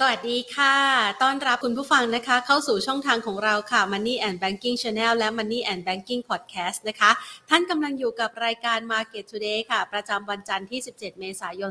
[0.00, 0.74] สวัสดีค่ะ
[1.22, 7.10] ต้อนรับคุณผู้ฟังนะคะ เข้าสู่ช่องทางของเราค่ะ Money and Banking Channel และ Money and Banking Podcast นะคะ
[7.50, 11.70] ท่านกำลังอยู่กับรายการ Market Today ค่ะ ประจำวันจันทร์ที่ 17 เมษายน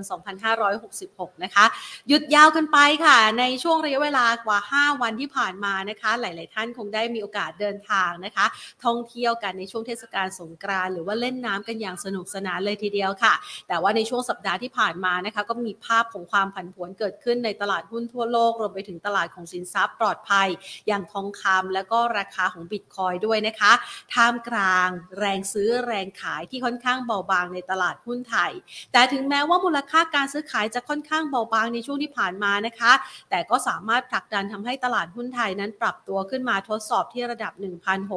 [0.71, 1.65] 2566 นะคะ
[2.07, 8.46] หยุดยาวกันไปค่ะ ในช่วงระยะเวลากว่า 5 วันที่ผ่านมานะคะ หลาย ๆ ท่านคงได้มีโอกาสเดินทางนะคะ
[8.86, 13.34] ท่องเที่ยวกันในช่วงเทศกาลสงกรานต์หรือว่าเล่นน้ำกันอย่างสนุกสนานเลยทีเดียวค่ะ
[13.68, 20.47] แต่ว่าในช่วงสัปดาห์ที่ผ่านมานะคะ ก็มีภาพของความผันผวนเกิดขึ้นในตลาดหุ้นทั่วโลกรวมไปถึงตลาดของสินทรัพย์ปลอดภัย
[20.87, 23.71] อย่างทองคำและก็ราคาของบิตคอยด้วยนะคะ
[24.14, 28.51] ท่ามกลางแรงซื้อแรงขายที่ค่อนข้างเบาบางในตลาดหุ้นไทย
[28.91, 32.91] แต่ถึงแม้ว่ามูลค่าการซื้อขายจะค่อนข้างเบาบางในช่วงที่ผ่านมานะคะ
[33.30, 37.53] แต่ก็สามารถผลักดันทำให้ตลาดหุ้นไทยนั้นปรับตัวขึ้นมาทดสอบที่ระดับ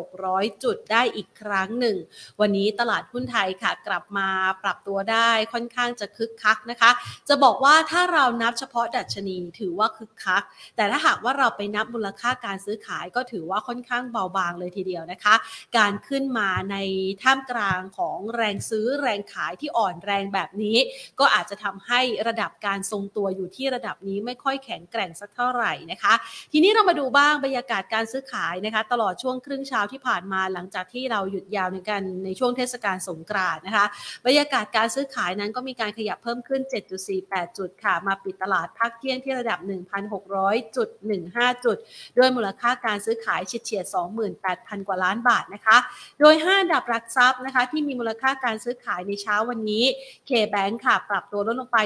[0.00, 1.96] 1,600 จุดได้อีกครั้งหนึ่ง
[2.40, 4.28] วันนี้ตลาดหุ้นไทยค่ะ กลับมา
[4.62, 6.90] ปรับตัวได้ค่อนข้างจะคึกคักนะคะ
[7.28, 10.42] จะบอกว่าถ้าเรานับเฉพาะดัชนีถือว่าว่าคึกคัก
[10.76, 15.34] แต่ถ้าหากว่าเราไปนับมูลค่าการซื้อขายก็ถือว่าค่อนข้างเบาบางเลยทีเดียวนะคะ
[15.78, 16.76] การขึ้นมาใน
[17.22, 20.76] ท่ามกลางของแรงซื้อแรงขายที่อ่อนแรงแบบนี้
[21.20, 26.14] ก็อาจจะทำให้ระดับการทรงตัวอยู่ที่ระดับนี้ไม่ค่อยแข็งแกร่งสักเท่าไหร่นะคะ
[26.52, 33.86] ทีนี้เรามาดูบ้างบรรยากาศการซื้อขายนะคะ ตลอดช่วงครึ่งเช้าที่ผ่านมาหลังจากที่เราหยุดยาวในกันในช่วงเทศกาลสงกรานต์นะคะ
[34.26, 36.62] บรรยากาศการซื้อขายนั้นก็มีการขยับเพิ่มขึ้น
[37.10, 41.78] 7.48 จุดค่ะ มาปิดตลาดพักเที่ยงที่ระดับ1 1,600.15 จุด
[42.18, 43.94] ด้วยมูลค่าการซื้อขายเฉียดๆ
[44.36, 45.76] 28,000 กว่าล้านบาทนะคะ
[46.20, 49.84] โดย 5 ดับหลักทรัพย์นะคะที่มีมูลค่าการซื้อขายในเช้าวันนี้
[50.28, 51.78] K-Bank ค่ะ ปรับตัวลดลงไป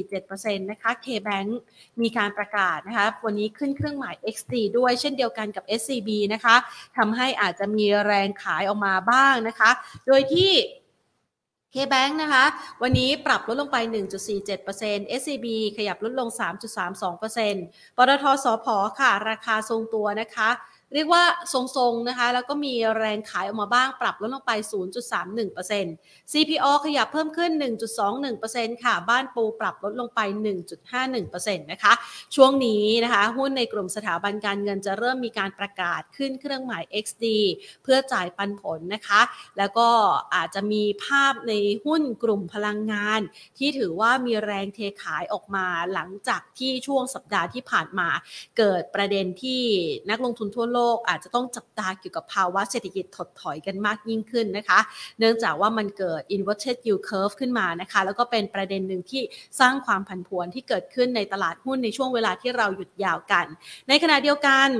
[0.00, 1.48] 1.47%นะคะ K-Bank
[2.00, 6.56] มีการประกาศนะคะวันนี้ขึ้นเครื่องหมาย XD ด้วยเช่นเดียวกันกับ SCB นะคะ
[6.96, 9.70] ทำให้อาจจะมีแรงขายออกมาบ้างนะคะ
[10.06, 10.50] โดยที่
[11.72, 12.44] เคแบงนะคะ
[12.82, 13.76] วันนี้ปรับลดลงไป
[14.48, 15.46] 1.47% SCB
[15.76, 16.28] ขยับลดลง
[16.94, 18.66] 3.32%ปตทสพ
[19.00, 20.50] ค่ะ ราคาทรงตัวนะคะ
[20.94, 24.52] เรียกว่าทรงๆนะคะ แล้วก็มีแรงขายออกมาบ้างปรับลดลงไป
[25.22, 27.50] 0.31% CPO ขยับเพิ่มขึ้น
[28.16, 30.20] 1.21%ค่ะ บ้านปูปรับลดลงไป
[31.00, 31.92] 1.51%นะคะ
[32.34, 37.24] ช่วงนี้นะคะ หุ้นในกลุ่มสถาบันการเงินจะเริ่มมีการประกาศขึ้นเครื่องหมาย XD
[37.82, 39.20] เพื่อจ่ายปันผลนะคะ
[39.58, 39.88] แล้วก็
[40.34, 41.52] อาจจะมีภาพใน
[41.84, 43.20] หุ้นกลุ่มพลังงาน
[43.58, 48.08] ที่ถือว่ามีแรงเทขายออกมาหลังจากที่ช่วงสัปดาห์ที่ผ่านมา
[48.58, 49.62] เกิดประเด็นที่
[50.10, 54.80] นักลงทุนทั่วโลก อาจจะต้องจับตาเกี่ยวกับภาวะเศรษฐกิจถดถอยกันมากยิ่งขึ้นนะคะ
[55.18, 59.22] เนื่องจากว่ามันเกิด inverted yield curve ขึ้นมานะคะ แล้วก็เป็นประเด็นหนึ่งที่
[59.60, 63.46] สร้างความผันผวนที่เกิดขึ้นในตลาดหุ้นในช่วงเวลาที่เราหยุดยาวกัน
[63.88, 64.70] ในขณะเดียวกัน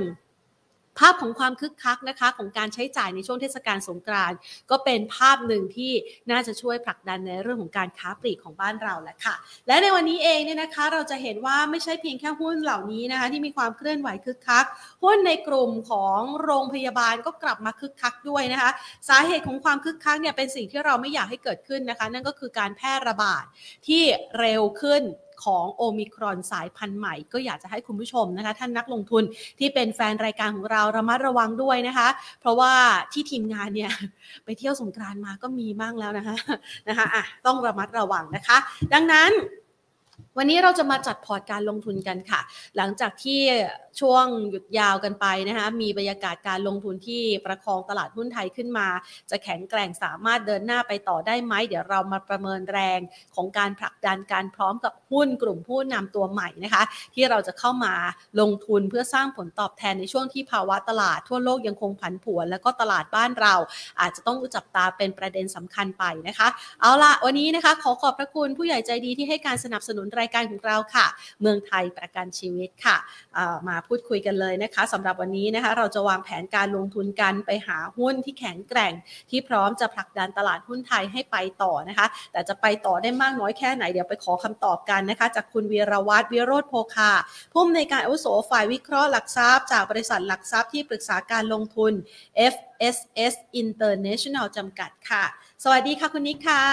[1.01, 4.37] ภาพของความคึกคักนะคะของการใช้จ่ายในช่วงเทศกาลสงกรานต์
[4.71, 5.91] ก็เป็นภาพหนึ่งที่
[6.31, 9.35] น่าจะช่วยผลักดันในเรื่องของการค้าปลีกของบ้านเราแหละค่ะ
[9.67, 14.65] และในวันนี้เองเนี่ยนะคะเราจะเห็นว่าไม่ใช่เพียงแค่หุ้นเหล่านี้นะคะที่มีความเคลื่อนไหวคึกคัก
[15.03, 18.71] หุ้นในกลุ่มของโรงพยาบาลก็กลับมาคึกคักด้วยนะคะ
[19.09, 23.43] สาเหตุของความคึกคักเนี่ยเป็นสิ่งที่เราไม่อยากให้เกิดขึ้นนะคะ นั่นก็คือการแพร่ระบาด
[23.87, 24.03] ที่
[24.39, 25.03] เร็วขึ้น
[25.43, 29.23] ของโอมิครอนสายพันธุ์ใหม่ ก็อยากจะให้คุณผู้ชมนะคะท่านนักลงทุน
[29.59, 32.07] ที่เป็นแฟนรายการของเราระมัดระวังด้วยนะคะ
[32.39, 32.73] เพราะว่า
[33.13, 33.91] ที่ทีมงานเนี่ย
[34.45, 36.35] ไปเที่ยวสงกรานมาก็มีบ้างแล้วนะคะ
[36.89, 38.57] นะคะอะต้องระมัดระวังนะคะ
[38.93, 39.31] ดังนั้น
[40.37, 42.41] วันนี้เราจะมาจัดพอร์ตการลงทุนกันค่ะ
[42.77, 43.39] หลังจากที่
[43.99, 48.87] ช่วงหยุดยาวกันไปนะคะมีบรรยากาศการลงทุนที่ประคองตลาดหุ้นไทยขึ้นมา
[49.29, 52.99] จะแข็งแกร่งสามารถเดินหน้าไปต่อได้ไหม เดี๋ยวเรามาประเมินแรง
[53.35, 56.83] ของการผลักดันการพร้อมกับหุ้นกลุ่มผู้นำตัวใหม่นะคะ
[57.15, 57.93] ที่เราจะเข้ามา
[58.39, 63.53] ลงทุนเพื่อสร้างผลตอบแทนในช่วงที่ภาวะตลาดทั่วโลกยังคงผันผวน แล้วก็ตลาดบ้านเรา
[64.01, 66.47] อาจจะต้องจับตาเป็นประเด็นสำคัญไปนะคะ
[66.81, 71.05] เอาละวันนี้นะคะ ขอขอบพระคุณผู้ใหญ่ใจดีที่ให้การสนับสนุนรายการของเราค่ะ
[71.41, 72.97] เมืองไทยประกันชีวิตค่ะ
[73.69, 78.93] มาพูดคุยกันเลยนะคะสำหรับวันนี้นะคะเราจะวางแผนการลงทุนกันไปหาหุ้นที่แข็งแกร่ง
[79.29, 87.11] ที่พร้อมจะผลักดันตลาดหุ้นไทยให้ไปต่อนะคะ แต่จะไปต่อได้มากน้อยแค่ไหนเดี๋ยวไปขอคำตอบกันนะคะ จากคุณวีรวัตรวิโรธโพคา
[87.51, 91.93] ผู้อำนวยการอุโสฝ่ายวิเคราะห์หลักทรัพย์ จากบริษัทหลักทรัพย์ที่ปรึกษาการลงทุน
[92.53, 95.23] FSS International จำกัดค่ะ
[95.63, 96.63] สวัสดีค่ะคุณนิกค่ะ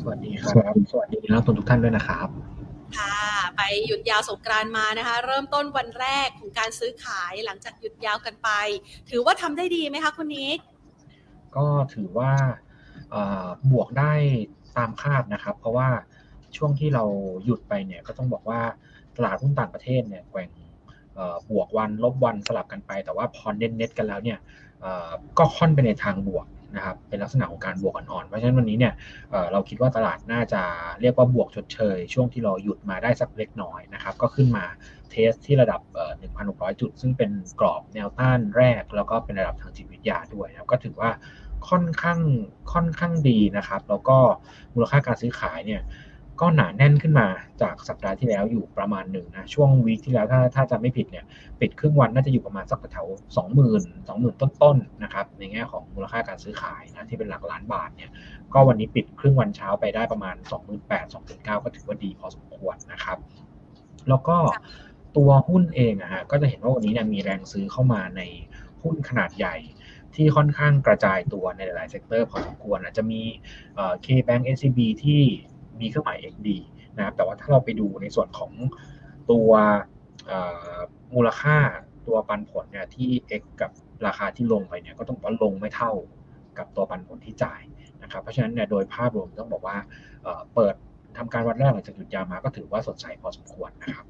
[0.00, 2.55] สวัสดีครับ สวัสดีนักลงทุนทุกท่านด้วยนะครับ
[2.96, 3.14] ค่ะ
[3.56, 8.48] ไปหยุดยาวสงกรานมานะคะ เริ่มต้นวันแรกของการซื้อขายหลังจากหยุดยาวกันไป
[9.10, 10.58] ถือว่าทำได้ดีไหมคะคุณนิก
[11.56, 12.32] ก็ถือว่า
[13.70, 14.12] บวกได้
[14.76, 15.88] ตามคาดนะครับ เพราะว่า
[16.56, 17.04] ช่วงที่เรา
[17.44, 18.60] หยุดไปเนี่ยก็ต้องบอกว่า
[19.16, 20.50] ตลาดหุ้นต่างประเทศเนี่ยแกว่ง
[21.50, 24.38] บวกวันลบวันสลับกันไป แต่ว่าพอเน้นเน็ตกันแล้วเนี่ย
[25.38, 28.94] ก็ค่อนไปในทางบวก นะครับเป็นลักษณะของการบวกอ่อนๆเพราะฉะนั้นวันนี้เนี่ย
[29.52, 30.62] เราคิดว่าตลาดน่าจะ
[31.00, 34.64] เรียกว่าบวกชดเชย ช่วงที่เราหยุดมาได้สักเล็กน้อยนะครับก็ขึ้นมา
[35.10, 35.80] เทสที่ระดับ
[36.30, 37.30] 1,600 จุด ซึ่งเป็น
[37.60, 41.10] กรอบแนวต้านแรก แล้วก็เป็นระดับทางจิตวิทยาด้วยนะก็ถือว่า
[41.68, 42.20] ค่อนข้าง
[42.72, 44.18] ค่อนข้างดีนะครับ แล้วก็
[44.74, 45.82] มูลค่าการซื้อขายเนี่ย
[46.40, 47.26] ก็หนาแน่นขึ้นมา
[47.62, 51.24] จากสัปดาห์ที่แล้วอยู่ประมาณหนึ่งนะ ช่วงวีคที่แล้วถ้าถ้าจะไม่ผิดเนี่ย
[51.60, 53.06] ปิดครึ่งวันน่าจะอยู่ประมาณสักแถว
[53.36, 58.10] สองหมื่นสองหมื่นต้นๆนะครับ ในแง่ของมูลค่าการซื้อขายนะที่เป็นหลักล้านบาทเนี่ย
[58.54, 63.18] ก็วันนี้ปิดครึ่งวันเช้าไปได้ประมาณ 2 8 0 0 0 2 9 0 0ก็ถือว่าดีพอสมควรนะครับ
[64.08, 64.36] แล้วก็
[65.16, 68.22] ตัวหุ้นเองอะฮะก็จะเห็นว่าวันนี้เนี่ยมีแรงซื้อเข้ามาใน
[68.82, 69.56] หุ้นขนาดใหญ่
[70.14, 73.22] ที่ค่อนข้างกระจายตัวในหลายๆ sector พอสมควรอาจจะมี
[74.04, 75.22] K-Bank SCB ที่
[75.80, 76.48] มีเครื่องหมาย XD
[76.96, 78.52] นะครับแต่ว่าถ้าเราไปดูในส่วนของ
[79.30, 79.50] ตัว
[81.14, 81.56] มูลค่า
[82.06, 83.08] ตัวปันผลเนี่ยที่
[83.40, 83.70] X กับ
[84.06, 85.92] ราคาที่ลงไปเนี่ยก็ต้องบอกว่าลงไม่เท่า
[86.58, 87.62] กับตัวปันผลที่จ่าย
[88.02, 89.76] นะครับเพราะฉะนั้นเนี่ยโดยภาพรวมต้องบอกว่า
[90.54, 90.74] เปิด
[91.18, 94.06] ทำการวันแรกหลังจากหยุดยาวมาก็ถือว่าสดใสพอสมควรนะครับ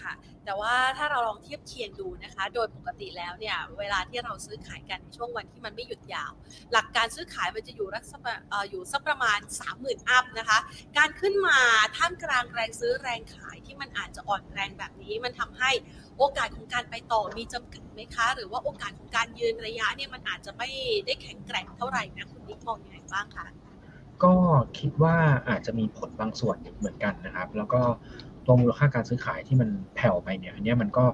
[0.00, 0.12] ค่ะ
[0.44, 6.32] แต่ว่าถ้าเราลองเทียบเคียงดูนะคะ โดยปกติแล้วเนี่ยเวลาที่เราซื้อขายกันในช่วงวันที่มันไม่หยุดยาว
[6.72, 8.12] หลักการซื้อขายมันจะอยู่รักษ
[8.70, 9.38] อยู่สักประมาณ
[9.74, 10.58] 30,000 อัพนะคะ
[10.98, 11.58] การขึ้นมา
[11.96, 15.70] ท่ามกลางแรงซื้อแรงขายที่มันอาจจะอ่อนแรงแบบนี้มันทำให้
[16.18, 20.70] โอกาสของการไปต่อมีจำกัดไหมคะ หรือว่าโอกาสของการยืนระยะเนี่ยมันอาจจะไม่
[21.06, 23.46] ได้แข็งแกร่งเท่าไหร่นะคุณนิกมองยังไงบ้างคะ
[24.24, 24.34] ก็
[24.78, 25.16] คิดว่า
[25.48, 27.82] อาจจะมีผลบางส่วนเหมือนกันนะครับ แล้วก็
[28.46, 31.04] ตัวมูลค่าการซื้อขายที่มันแผ่วไปเนี่ย อันนี้มันก็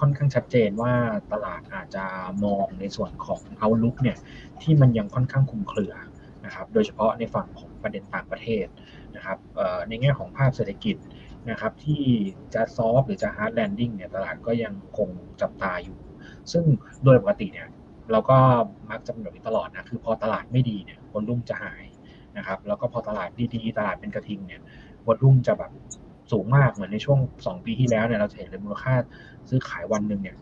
[0.00, 0.92] ค่อนข้างชัดเจนว่า
[1.32, 2.04] ตลาดอาจจะ
[2.44, 4.18] มองในส่วนของ outlook เนี่ย
[4.62, 5.94] ที่มันยังค่อนข้างคลุมเครือ
[6.44, 8.66] นะครับ โดยเฉพาะในฝั่งของประเด็นต่างประเทศ
[9.16, 9.38] นะครับ
[9.88, 10.96] ในแง่ของภาพเศรษฐกิจ
[11.50, 12.02] นะครับที่
[12.54, 15.08] จะ soft หรือจะ hard landing เนี่ยตลาดก็ยังคง
[15.40, 15.98] จับตาอยู่
[16.52, 16.64] ซึ่ง
[17.04, 17.68] โดยปกติเนี่ย
[18.12, 18.38] เราก็
[18.90, 21.84] มักจะเป็นแบบนี้ตลอดนะคือพอตลาดไม่ดีเนี่ยวอลุ่มจะหาย
[22.36, 24.60] นะครับแล้วก็พอตลาดดีๆ ตลาดเป็นกระทิงเนี่ย
[25.06, 25.70] วอลุ่มจะแบบ
[26.32, 28.94] สูงมากเหมือนในช่วง 2 ปีที่แล้วเนี่ยเราจะเห็นเลยมูลค่า
[29.48, 30.36] ซื้อขายวันหนึ่งเนี่ย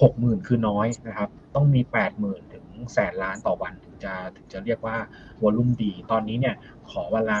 [0.00, 4.96] หกหมื่นคือน้อยนะครับ ต้องมีแปดหมื่นถึงแสนล้านต่อวันถึงจะถึงจะเรียกว่า
[5.42, 6.54] วอลุ่มดี ตอนนี้เนี่ย
[6.90, 7.40] ขอเวลา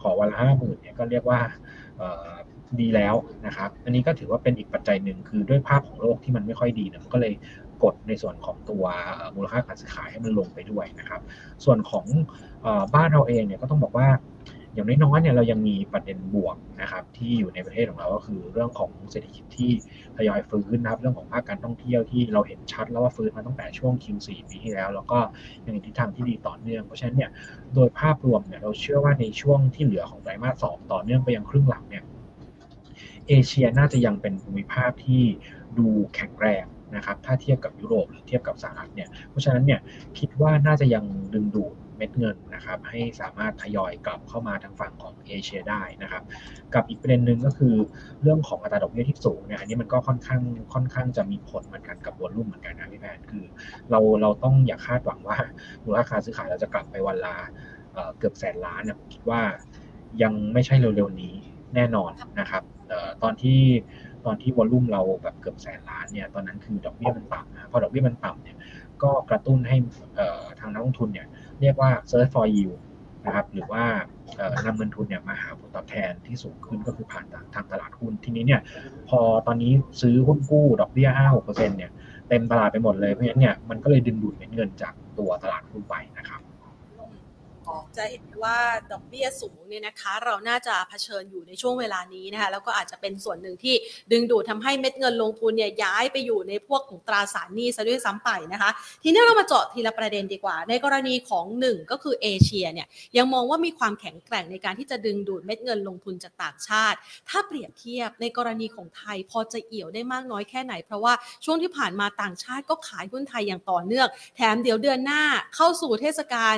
[0.00, 1.40] ขอเวลาห้าหมื่นเนี่ยก็เรียกว่า
[2.80, 3.14] ดีแล้ว
[3.46, 7.34] นะครับ อันนี้ก็ถือว่าเป็นอีกปัจจัยหนึ่งคือด้วยภาพของโลกที่มันไม่ค่อยดีเนี่ยมันก็เลย
[7.82, 8.84] กดในส่วนของตัว
[9.36, 11.20] มูลค่าการซื้อขายให้มันลงไปด้วยนะครับ
[11.64, 12.06] ส่วนของ
[12.94, 14.08] บ้านเราเองเนี่ยก็ต้องบอกว่า
[14.78, 19.70] อย่างน้อยๆเนี่ยเรายังมีประเด็นบวกนะครับ ที่อยู่ในประเทศของเราก็คือเรื่องของเศรษฐกิจที่
[20.16, 25.18] ทยอยฟื้นนะครับเรื่องของภาคการท่องเที่ยวที่เราเห็นชัดแล้วว่าฟื้นมาตั้งแต่ช่วง Q4 ปีที่แล้ว แล้วก็
[25.64, 27.30] ยังมีทิศทางที่ดีต่อเนื่องเพราะฉะนั้นเนี่ย
[27.74, 32.04] โดยภาพรวมเนี่ยเราเชื่อว่าในช่วงที่เหลือของไตรมาสสองต่อเนื่องไปยังครึ่งหลังเนี่ย
[33.28, 35.22] เอเชียน่าจะยังเป็นภูมิภาคที่
[35.78, 36.64] ดูแข็งแรง
[36.96, 39.80] นะครับถ้าเทียบกับยุโรปหรือเทียบกับสหรัฐเนี่ยเพราะฉะนั้นเนี่ย
[40.18, 41.04] คิดว่าน่าจะยัง
[41.34, 46.22] ดึงดูด เม็ดเงินนะครับให้สามารถทยอยกลับเข้ามาทางฝั่งของเอเชียได้นะครับ
[46.74, 47.74] กับอีกประเด็นหนึ่งก็คือ
[48.22, 50.42] เรื่องของอัตราดอกเบี้ยที่สูงเนี่ยอันนี้มันก็ค่อนข้าง
[50.74, 53.44] ค่อนข้างจะมีผลเหมือนกันกับวอลุ่มเหมือนกันนะพี่แพนคือ
[53.90, 55.36] เราเราต้องอย่าคาดหวังว่า
[55.84, 57.36] มูลค่าซื้อขายเราจะกลับไปวันละ
[58.18, 59.40] เกือบแสนล้านนะคิดว่า
[60.22, 61.34] ยังไม่ใช่เร็วๆนี้
[61.74, 62.62] แน่นอนนะครับ
[63.22, 63.60] ตอนที่
[64.24, 68.56] ตอนที่วอลุ่มเราแบบเกือบแสนล้านเนี่ยตอนนั้นคือดอกเบี้ยมันต่ำนะพอดอกเบี้ยมันต่ำเนี่ย
[69.02, 69.76] ก็กระตุ้นให้
[70.60, 71.26] ทางนักลงทุนเนี่ย
[71.60, 72.78] เรียกว่า search for yield
[73.26, 73.84] นะครับหรือว่า
[74.66, 77.24] นำเงินทุนเนี่ยมาหาผลตอบแทนที่สูงขึ้นก็คือผ่าน
[77.54, 78.60] ทางตลาดหุ้นทีนี้เนี่ย
[79.08, 81.90] พอตอนนี้ซื้อหุ้นกู้ดอกเบี้ย5-6%เนี่ย
[82.28, 86.40] เต็มตลาดไปหมดเลยเพราะฉะนั้นเนี่ยมันก็เลยดึงดูดเงินจากตัวตลาดหุ้นไปนะครับ
[87.96, 88.58] จะเห็นว่า
[88.92, 93.74] ดอกเบี้ยสูงเนี่ยนะคะ เราน่าจะเผชิญอยู่ในช่วงเวลานี้นะคะแล้วก็อาจจะเป็นส่วนหนึ่งที่
[94.12, 98.70] ดึงดูดทาให้เม็ดเงินลงทุนเนี่ยย้ายไปอยู่ในพวกของตราสารหนี้ซะด้วยซ้ำไปนะคะ
[99.02, 111.12] ทีนี้เรามาเจาะทีละประเด็นดีกว่า ในกรณีของหนึ่งก็คือเอเชียเนี่ยยังมองว่ามีความแข็งแกร่งในการที่จะดึงดูดเม็ดเงินลงทุนจากต่างชาติ ถ้าเปรียบเทียบในกรณีของไทยพอจะเอี่ยวได้มากน้อยแค่ไหน เพราะว่า
[111.44, 115.22] ช่วงที่ผ่านมาต่างชาติก็ขายหุ้นไทยอย่างต่อเนื่อง แถมเดี๋ยวเดือนหน้า
[115.54, 116.56] เข้าสู่เทศกาล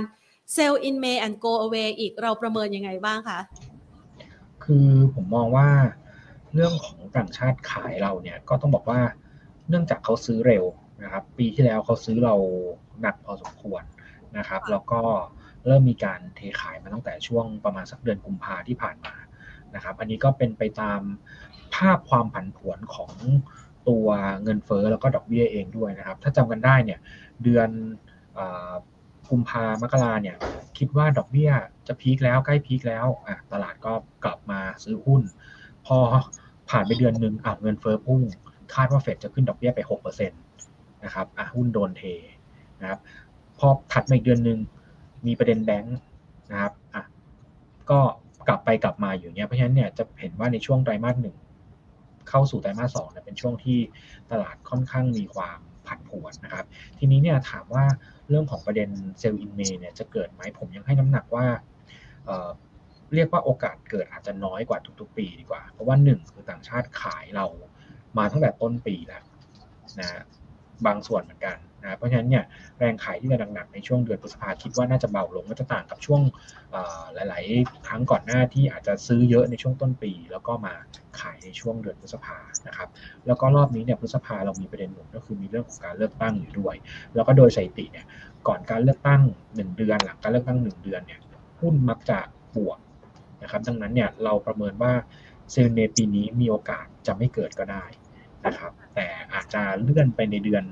[0.57, 3.40] sell in May and go away อีกเราประเมินยังไงบ้างคะ
[4.64, 5.69] คือผมมองว่า
[6.54, 9.00] เรื่องของต่างชาติขายเราเนี่ยก็ต้องบอกว่า
[9.69, 10.64] เนื่องจากเขาซื้อเร็ว
[11.02, 12.35] นะครับ ปีที่แล้วเขาซื้อเรา
[13.00, 13.83] หนักพอสมควร
[14.38, 15.02] นะครับ แล้วก็
[15.66, 19.14] เริ่มมีการเทขายมาตั้งแต่ช่วงประมาณสักเดือนกุมภาที่ผ่านมา
[19.75, 21.00] นะครับ อันนี้ก็เป็นไปตาม
[21.75, 23.12] ภาพความผันผวนของ
[23.88, 24.07] ตัว
[24.42, 27.00] เงินเฟ้อแล้วก็ดอกเบี้ยเองด้วยนะครับ ถ้าจำกันได้เนี่ย
[27.42, 27.69] เดือน
[29.30, 30.37] กุมภามกราเนี่ย
[30.78, 31.50] คิดว่าดอกเบี้ย
[31.88, 33.92] จะพีคแล้วใกล้พีคแล้วอะตลาดก็
[34.25, 35.22] กลับมาซื้อหุ้น
[35.87, 35.99] พอ
[36.70, 38.22] ผ่านไปเดือนหนึ่งอะเงินเฟ้อพุ่ง
[38.75, 40.30] คาดว่าเฟดจะขึ้นดอกเบี้ยไป6%
[41.04, 42.02] นะครับอะหุ้นโดนเท
[42.80, 43.00] นะครับ
[43.58, 44.58] พพอถัดมาอีกเดือนหนึ่ง
[45.26, 45.96] มีประเด็นแบงค์
[46.50, 47.04] นะครับอะ
[47.90, 48.00] ก็
[48.49, 51.37] กลับไปกลับมาอยู่เนี้ยเพราะฉะนั้นเนี่ยจะเห็นว่าในช่วงไตรมาสหนึ่ง
[52.28, 53.78] เข้าสู่ไตรมาสสองเนี่ยเป็นช่วงที่
[54.30, 55.58] ตลาดค่อนข้างมีความ
[55.90, 56.64] ผันผวนนะครับ
[56.99, 57.85] ทีนี้เนี่ยถามว่า
[58.28, 61.47] เรื่องของประเด็นเซลล์อินเมเนี่ยจะเกิดไหมผมยังให้น้ำหนักว่า
[62.26, 67.47] เเรียกว่าโอกาสเกิดอาจจะน้อยกว่าทุกๆ ปีดีกว่า เพราะว่าหนึ่งคือต่างชาติขายเรา
[68.18, 69.25] มาตั้งแต่ต้นปีแล้ว
[69.99, 70.09] นะ
[70.87, 72.44] บางส่วนเหมือนกัน นะเพราะฉะนั้นเนี่ย
[72.78, 76.20] แรงขายที่จะหนักๆในช่วงเดือนพฤษภาคิดว่าน่าจะเบาลงก็จะต่างกับช่วง
[77.14, 80.75] หลาย ๆ ครั้งก่อนหน้าที่อาจจะซื้อเยอะในช่วงต้นปี แล้วก็มา
[81.20, 82.88] ขายในช่วงเดือนพฤษภานะครับ
[83.26, 86.75] แล้วก็รอบนี้เนี่ยพฤษภาเรามีประเด็นหนุนก็คือมีเรื่องของการเลือกตั้งอยู่ด้วย
[87.14, 88.06] แล้วก็โดยสถิติเนี่ย
[88.49, 89.20] ก่อนการเลือกตั้ง
[89.54, 91.20] 1 เดือน หลังการเลือกตั้ง 1 เดือนเนี่ย
[91.60, 92.18] หุ้นมักจะ
[92.56, 92.78] บวก
[93.42, 94.92] นะครับดังนั้นเนี่ยเราประเมินว่า
[95.50, 97.84] เซลเนปีนี้มีโอกาสจะไม่เกิดก็ได้
[98.46, 100.64] นะครับแต่อาจจะเลื่อนไปในเดือน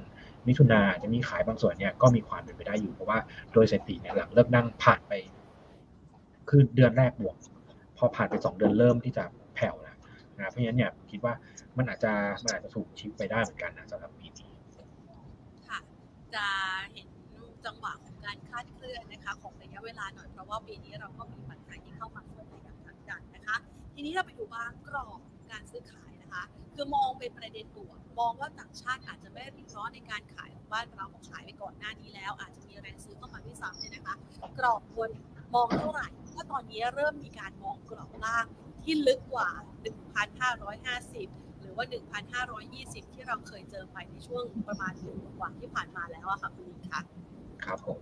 [0.49, 3.19] มิถุนาจะมีขายบางส่วนเนี่ยก็มีความเป็นไปได้อยู่เพราะว่า
[3.53, 5.13] โดยสถิติเนี่ยหลังเลิกนั่งผ่านไป
[6.49, 7.37] คือเดือนแรกบวก
[7.97, 9.25] พอผ่านไปสองเดือนเริ่มที่จะ
[9.55, 9.97] แผ่วแล้ว
[10.37, 11.35] นะเพราะฉะนั้นเนี่ยคิดว่า
[11.77, 12.13] มันอาจจะ
[12.45, 14.51] มันอาจจะถูกชิปไปได้เหมือนกันนะสำหรับปีนี้
[15.69, 15.79] ค่ะ
[16.35, 16.47] จะ
[16.93, 17.09] เห็น
[17.67, 23.57] จังหวะของการคาดเคลื่อนนะคะ ของระยะเวลาหน่อยเพราะว่าปีนี้เราก็มีปัจจัยที่เข้ามาช่วยในอย่างทางการนะคะ
[23.95, 26.45] ทีนี้เราไปดูบ้างกรอบการซื้อขาย นะคะ
[26.75, 34.17] คือมองเป็นประเด็นบวกมองว่าต่างชาติอาจจะไม่รีบร้อนในการขายของบ้านเราขายไปก่อนหน้านี้แล้ว อาจจะมีแรงซื้อเข้ามาที่ซ้ำเนี่ยนะคะ
[34.59, 35.11] กรอบบน
[35.55, 38.47] มองเท่าไหร่เพราะตอนนี้เริ่มมีการมองกรอบล่าง
[38.85, 39.49] ที่ลึกกว่า
[40.37, 41.85] 1,550 หรือว่า
[42.51, 47.01] 1,520 ที่เราเคยเจอไปในช่วงประมาณหนึ่งกว่าที่ผ่านมาแล้วอะค่ะคุณลิงคะ
[47.65, 47.99] ครับผม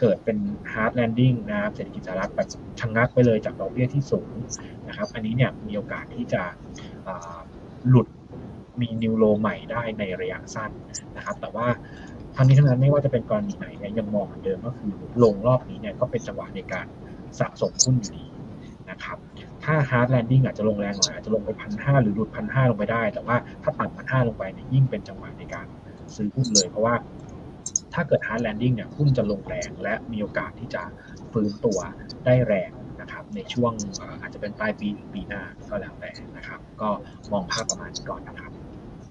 [0.00, 0.38] เกิดเป็น
[0.72, 2.48] hard landing นะครับเศรษฐกิจสหรัฐแบบ
[2.80, 4.30] ชะงักไปเลยจากดอกเบี้ยที่สูง
[4.88, 6.42] นะครับอันนี้เนี่ยมีโอกาสที่จะ
[7.88, 8.06] หลุด
[8.80, 10.70] มี new low ใหม่ได้ในระยะสั้น
[11.16, 11.66] นะครับแต่ว่า
[12.36, 16.86] ทั้งนี้ทั้งนั้นไม่ว่าจะเป็นกรณีไหนเนี่ยยังมองเหมือนเดิมก็คือลงรอบนี้เนี่ยก็เป็นจังหวะในการ
[17.38, 18.26] สะสมหุ้นอยู่ดี
[18.90, 19.18] นะครับ
[19.64, 25.66] ถ้า hard landing อาจจะลงแรงหน่อยอาจจะลงไปพันห้าหรือหลุดพันห้าลงไปได้ แต่ว่าถ้าต่ำพันห้าลงไปเนี่ยยิ่งเป็นจังหวะในการ
[26.14, 26.94] ซื้อหุ้นเลย เพราะว่า
[27.94, 30.82] ถ้าเกิด hard landing เนี่ยหุ้นจะลงแรงและมีโอกาสที่จะ
[31.32, 31.78] ฟื้นตัว
[32.24, 33.72] ได้แรงนะครับในช่วง
[34.20, 36.88] อาจจะเป็นปลายปีปีหน้าก็แล้วแต่นะครับ ก็
[37.32, 38.52] มองภาพประมาณนี้ก่อนนะครับ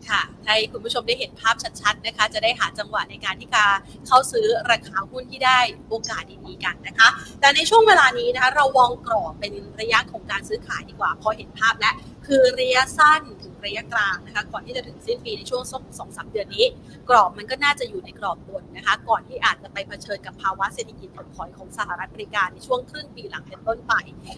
[0.10, 3.64] ค่ะให้คุณผู้ชมได้เห็นภาพชัดๆนะคะ จะได้หาจังหวะในการที่จะ
[4.08, 5.60] เข้าซื้อราคาหุ้นที่ได้
[5.90, 7.08] โอกาสดีๆกันนะคะ
[7.40, 11.92] แต่ในช่วงเวลานี้นะคะเราวองกรอบเป็นระยะของการซื้อขายดีกว่าพอเห็นภาพและ
[12.28, 13.22] คือระยะสั้น
[13.66, 16.66] ระยะกลางนะคะก่อนที่จะถึงสิ้นปีในช่วงสักสองสามเดือนนี้
[17.10, 23.94] กรอบมันก็น่าจะอยู่ในกรอบบนนะคะ ก่อนที่อาจจะไปเผชิญกับภาวะเศรษฐกิจถดถอยของสหรัฐอเมริกาในช่วงครึ่งปีหลังเป็นต้นไป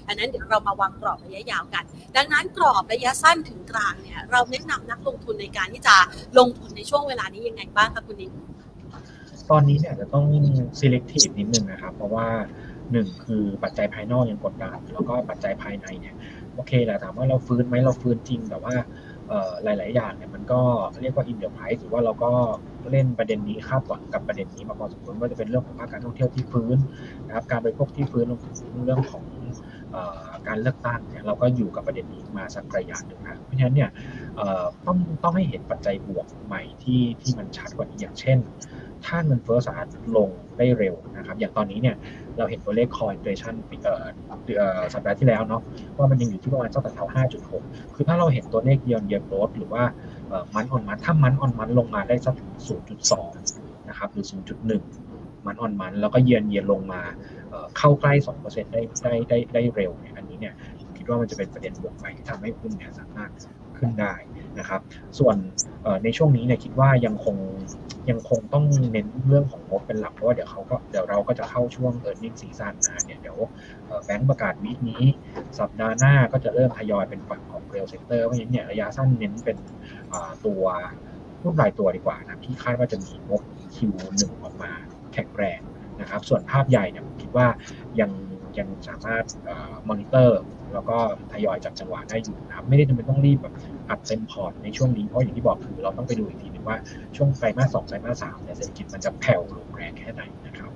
[0.08, 1.84] อันนั้นเดี๋ยวเรามาวางกรอบระยะยาวกัน
[2.16, 5.96] ดังนั้นกรอบระยะสั้นถึงกลางเนี่ยเราแนะนำนักลงทุนในการที่จะ
[6.40, 8.32] ลงทุนในช่วงเวลานี้ยังไงบ้างคะคุณนิม
[9.50, 10.26] ตอนนี้เนี่ยจะต้อง
[10.80, 12.28] selective นิดนึงนะครับ เพราะว่า
[12.92, 16.16] หนึ่งคือปัจจัยภายนอกยังกดดัน แล้วก็ปัจจัยภายในเนี่ย
[16.54, 18.76] โอเคแหละถามว่าเราฟื้นไหมเราฟื้นจริง แต่ว่า
[19.64, 20.62] หลาย ๆ อย่างเนี่ยมันก็
[21.02, 22.32] เรียกว่าอินเดียไพรส์หรือว่าเราก็
[22.92, 26.78] เล่นประเด็นนี้คาดหวังกับประเด็นนี้มาพอสมควรว่าจะเป็นเรื่องของภาคการท่องเที่ยวที่ฟื้น
[27.26, 29.26] นะครับการบริโภคที่ฟื้นเรื่องของ
[30.48, 33.90] การเลือกตั้งเนี่ยเราก็อยู่กับประเด็นนี้มาสักระยะหนึ่งนะเพราะฉะนั้นเนี่ย
[34.86, 38.38] ต้องต้องให้เห็นปัจจัยบวกใหม่ที่ที่มันชัดกว่านี้อย่างเช่น
[39.06, 41.96] ถ้าเงินเฟ้อสหรัฐลง ได้เร็วนะครับ อย่างตอนนี้เนี่ย
[42.38, 43.56] เราเห็นตัวเลขคอยเ f l a t i o n
[44.94, 45.62] สัปดาห์ที่แล้วเนาะ
[45.98, 47.08] ว่ามันยังอยู่ที่ประมาณสักแถว
[47.52, 49.84] 5.6 คือถ้าเราเห็นตัวเลขเยียร์เยียร์โกรหรือว่า
[50.56, 52.36] มันออนมันถ้ามันออนมันลงมาได้สัก
[53.12, 54.26] 0.2 นะครับหรือ
[54.86, 57.02] 0.1 มันออนมันแล้วก็เยือนเยียนลงมา
[57.78, 60.54] เข้าใกล้ 2%ได้ได้ได้ได้เร็วเนี่ยอันนี้เนี่ย
[60.98, 63.30] คิดว่ามันจะเป็นประเด็นบวกไปที่ทำให้หุ้นเนี่ยสามารถ
[63.80, 64.14] ขึ้นได้
[64.60, 64.82] นะครับ
[65.20, 65.36] ส่วน
[66.04, 67.36] ในช่วงนี้เนี่ยคิดว่ายังคง
[68.10, 73.38] ยังคงต้องเน้นเรื่องของงบเป็นหลัก เพราะว่าเดี๋ยวเขาก็เดี๋ยวเราก็จะเข้าช่วงเอ r n i n g ซีซั่นนะเนี่ยเดี๋ยว
[74.06, 75.04] แบงก์ประกาศ week นี้
[75.60, 79.58] สัปดาห์หน้าก็จะเริ่มทยอยเป็นฝั่งของ real sector เพราะฉะนั้นเนี่ยระยะสั้นเน้นเป็น
[80.46, 80.64] ตัว
[81.42, 83.42] หุ้นรายตัวดีกว่านะที่คาดว่าจะมีงบ
[83.76, 84.72] Q1 ออกมา
[85.14, 85.60] แข็งแรง
[86.02, 87.48] นะครับ ส่วนภาพใหญ่เนี่ยผมคิดว่า
[88.00, 88.12] ยัง
[88.58, 89.26] ยังสามารถ
[89.90, 90.40] มอนิเตอร์
[90.74, 90.98] แล้วก็
[91.32, 93.54] ทยอยจับจังหวะได้อยู่นะครับไม่ได้จำเป็นต้องรีบแบบ
[93.90, 96.78] อัดเต็มพอร์ตในช่วงนี้เพราะอย่างที่บอกคือเราต้องไปดูอีกทีนึงว่า
[97.16, 100.72] ช่วงไตรมาสสองไตรมาสสามเนี่ยเศรษฐกิจมันจะแผ่วลงแรงแค่ไหนนะครับ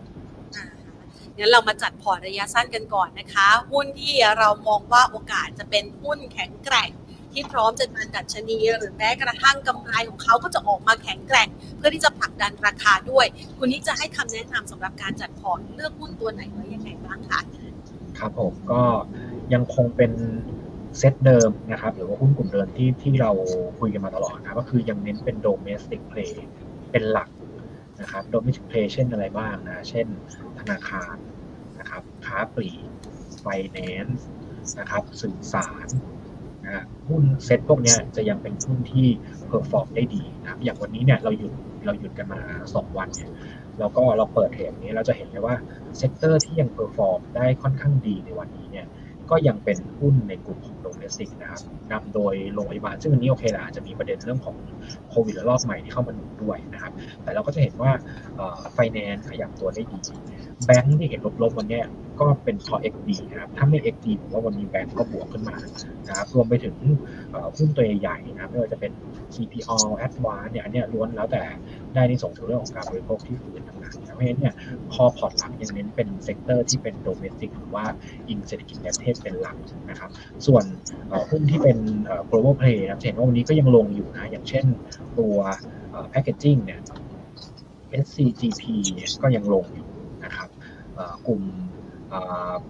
[1.38, 6.92] งั้นเรามาจัดพอร์ตระยะสั้นกันก่อนนะคะ หุ้นที่เรามองว่าโอกาสจะเป็นหุ้นแข็งแกร่ง
[7.34, 13.26] ที่พร้อมจะดันดัชนี หรือแม้กระทั่งกำไรของเขาก็จะออกมาแข็งแกร่ง เพื่อที่จะผลักดันราคาด้วย
[13.58, 17.42] คุณนี้จะให้คำแนะนำสำหรับการจัดพอร์ตเลือกหุ้นตัวไหนไว้ยังไงบ้างคะ
[18.20, 18.82] ครับผมก็
[19.54, 20.12] ยังคงเป็น
[20.98, 23.32] เซตเดิมนะครับหรือว่าหุ้นกลุ่มเดิมที่ที่เรา
[23.80, 26.34] คุยกันมาตลอดนะก็คือยังเน้นเป็น domestic play
[26.92, 27.30] เป็นหลัก
[28.02, 30.08] นะครับ domestic play เช่นอะไรบ้างนะ เช่น
[30.60, 31.16] ธนาคาร
[31.80, 32.88] นะครับค้าปลีก
[33.40, 34.26] ไฟแนนซ์
[34.80, 35.88] นะครับสื่อสาร
[36.66, 39.08] นะหุ้นเซ็ตพวกนี้จะยังเป็นหุ้นที่
[39.48, 41.54] perform ได้ดีนะอย่างวันนี้เนี่ยเราหยุด
[41.86, 43.32] เราหยุดกันมา 2 วันเนี่ย
[43.80, 45.56] แล้วก็เราเปิดเทรดนี้เราจะเห็นเลยว่า
[45.98, 48.88] sector ที่ยัง perform ได้ค่อนข้างดีในวันนี้เนี่ย
[49.32, 51.62] ก็ยังเป็นหุ้นในกลุ่มของ domestic นะครับ
[51.92, 54.58] นำโดยโรงพยาบาลซึ่งอันนี้โอเคแหละอาจจะมีประเด็นเรื่องของ
[55.10, 57.92] โควิดระลอกใหม่ที่เข้ามาหนุนด้วยนะครับ แต่เราก็จะเห็นว่า
[58.74, 60.02] ไฟแนนซ์ขยับตัวได้ดี
[60.66, 61.82] แบงค์ที่เห็นลบๆวันนี้
[62.22, 65.56] ก็เป็นเพราะ XD นะครับถ้าไม่ XD ผมว่าวันนี้แบงค์ก็บวกขึ้นมา
[66.08, 66.75] นะครับรวมไปถึง
[67.58, 68.92] หุ้นตัวใหญ่ๆนะไม่ว่าจะเป็น
[69.34, 71.44] CPALL Advance เนี่ยอันนี้ล้วนแล้วแต่
[71.94, 74.54] ได้อานิสงส์ถึงเรื่องของการบริโภคที่ฟื้นทำงานเพราะฉะนั้นเนี่ย
[74.92, 77.86] พอพอร์ตหลักยังเน้นเป็น sector ที่เป็น domestic หรือว่า
[78.30, 79.58] อิงเศรษฐกิจในประเทศเป็นหลัก
[79.90, 80.10] นะครับ
[80.48, 80.63] ส่วน
[81.30, 81.78] หุ้นที่เป็น
[82.30, 84.66] global play นะเห็นว่าวันนี้ก็ยังลงอยู่นะอย่างเช่น
[85.20, 85.36] ตัว
[86.13, 86.79] packaging เนี่ย
[88.03, 88.64] SCGP
[89.22, 89.88] ก็ยังลงอยู่
[90.25, 90.50] นะครับ
[91.27, 91.42] กลุ่ม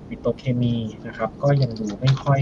[0.08, 0.76] ปิโตเคมี
[1.08, 2.42] นะครับ ก็ยังดูไม่ค่อย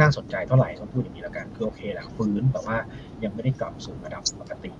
[0.00, 2.76] น่าสนใจเท่าไหร่ต้องพูดอย่างนี้แล้วกันคือโอเคแหละฟื้นแต่ว่า
[3.24, 4.72] ยังไม่ได้กลับสู่ระดับปกติ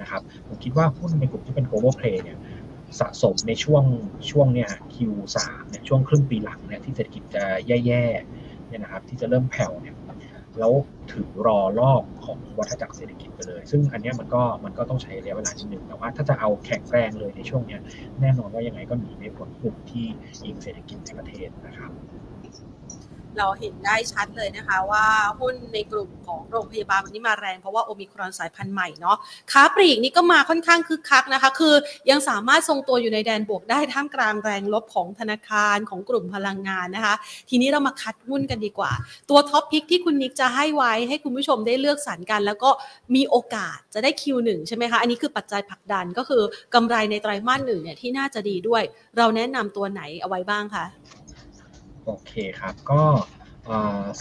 [0.00, 2.38] นะครับ ผมคิดว่าหุ้นในกลุ่มที่เป็น global play เนี่ย
[3.00, 3.84] สะสมในช่วง
[4.30, 5.36] ช่วงเนี่ย Q3
[5.68, 7.44] เนี่ยช่วงครึ่งปีหลังเนี่ยที่เศรษฐกิจจะ
[7.86, 9.94] แย่ๆเนี่ยนะครับที่จะเริ่มแผ่วเนี่ย
[10.58, 10.72] แล้ว
[11.12, 17.78] ถือรอรอบของวัฏจักรเศรษฐกิจไปเลย ซึ่งอันนี้มันก็มันก็ต้องใช้ระยะเวลานิดนึงแต่ว่าถ้าจะเอาแข็งแรงเลยในช่วงนี้
[18.20, 20.06] แน่นอนว่ายังไงก็หนีไม่พ้นกลุ่มที่
[20.44, 21.90] อิงเศรษฐกิจในประเทศนะครับ
[23.38, 25.04] เราเห็นได้ชัดเลยนะคะว่า
[25.40, 29.16] หุ้นในกลุ่มของโรงพยาบาลวันนี้มาแรงเพราะว่าโอมิครอนสายพันธุ์ใหม่เนาะ
[29.52, 31.74] ค้าปลีกนี่ก็มาค่อนข้างคึกคักนะคะ คือ
[32.10, 37.14] ยังสามารถทรงตัวอยู่ในแดนบวกได้ท่ามกลางแรงลบของธนาคารของกลุ่มพลังงานนะคะ
[37.48, 38.92] ทีนี้เรามาคัดหุ้นกันดีกว่า
[39.30, 42.70] ตัว top pick ที่คุณนิกจะให้ไว้ให้คุณผู้ชมได้เลือกสรรกัน แล้วก็
[43.14, 46.42] มีโอกาสจะได้ Q1 ใช่ไหมคะอันนี้คือปัจจัยผลักดันก็คือ
[46.74, 48.82] กำไรในไตรมาสหนึ่งเนี่ยที่น่าจะดีด้วย
[49.18, 50.84] เราแนะนำตัวไหนเอาไว้บ้างคะ
[52.04, 53.02] โอเคครับ ก็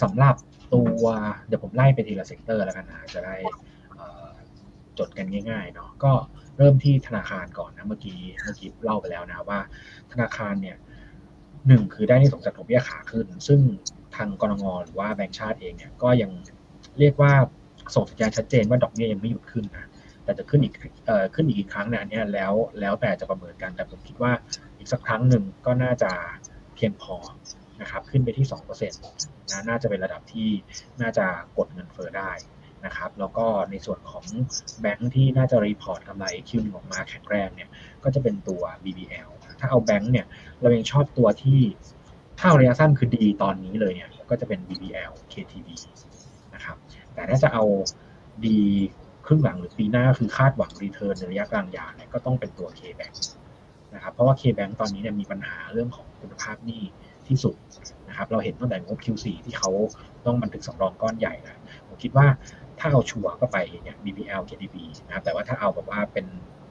[0.02, 0.36] สำหรับ
[0.74, 1.06] ตัว
[1.48, 3.36] เดี๋ยวผมไล่ไปทีละ sector แล้วกันนะจะได้
[5.00, 6.12] จดกันง่ายๆเนาะก็
[6.58, 9.60] เริ่มที่ธนาคารก่อนนะเมื่อกี้เมื่อกี้เล่าไปแล้วนะว่า
[10.12, 10.78] ธนาคารเนี่ย
[11.68, 13.60] หนึ่งคือได้อานิสงส์จากดอกเบี้ยขาขึ้น ซึ่ง
[14.16, 16.32] ทางกนง.หรือว่าแบงก์ชาติเองเนี่ยก็ยัง
[17.00, 17.34] เรียกว่า
[17.96, 19.86] ส่งสัญญาณชัดเจนว่าดอกเบี้ยยังไม่หยุดขึ้นนะ
[20.24, 20.74] แต่จะขึ้นอีก
[21.06, 24.32] เอ่อขึ้นอีกครั้งเนี่ยอันนี้แล้วแล้วแต่จะประเมินกันแต่ผมคิดว่า
[24.78, 26.12] อีกสักครั้งหนึ่งก็น่าจะ
[26.76, 27.16] เพียงพอ
[27.84, 28.48] นะครับขึ้นไปที่
[28.80, 30.50] 2%นะน่าจะเป็นระดับที่
[31.02, 31.26] น่าจะ
[31.58, 32.32] กดเงินเฟ้อได้
[32.86, 34.26] นะครับแล้วก็ในส่วนของ
[34.82, 37.70] แบงค์ที่น่าจะ report กำไร Q1 ออกมาแข็งแรงเนี่ย
[38.04, 40.26] ก็จะเป็นตัว BBL ถ้าเอาแบงค์เนี่ย
[40.62, 41.60] เรายังชอบตัวที่
[42.40, 45.68] ถ้าระยะสั้นคือดีตอนนี้เลยเนี่ยก็จะเป็น BBL KTB
[46.54, 46.78] นะครับ
[47.14, 47.64] แต่ถ้าจะเอา
[48.46, 48.60] ดี
[49.26, 53.16] ครึ่งหลังหรือปีหน้าคือคาดหวังรีเทิร์นในระยะกลางยาวเนี่ยก็ต้องเป็นตัว KBank
[53.94, 56.84] นะครับเพราะว่า KBank ตอนนี้เนี่ยมีปัญหาเรื่องของคุณภาพหนี้
[57.30, 57.56] ที่สุด
[58.10, 59.70] นะครับเราเห็นตั้งแต่งบ Q4 ที่เขา
[60.26, 62.28] ต้องบันทึกสำรองก้อนใหญ่นะผมคิดว่า
[62.80, 66.26] ถ้าเอาชัวร์ก็ไปเนี่ย BBL KTB นะครับแต่ว่าถ้าเอาแบบว่าเป็น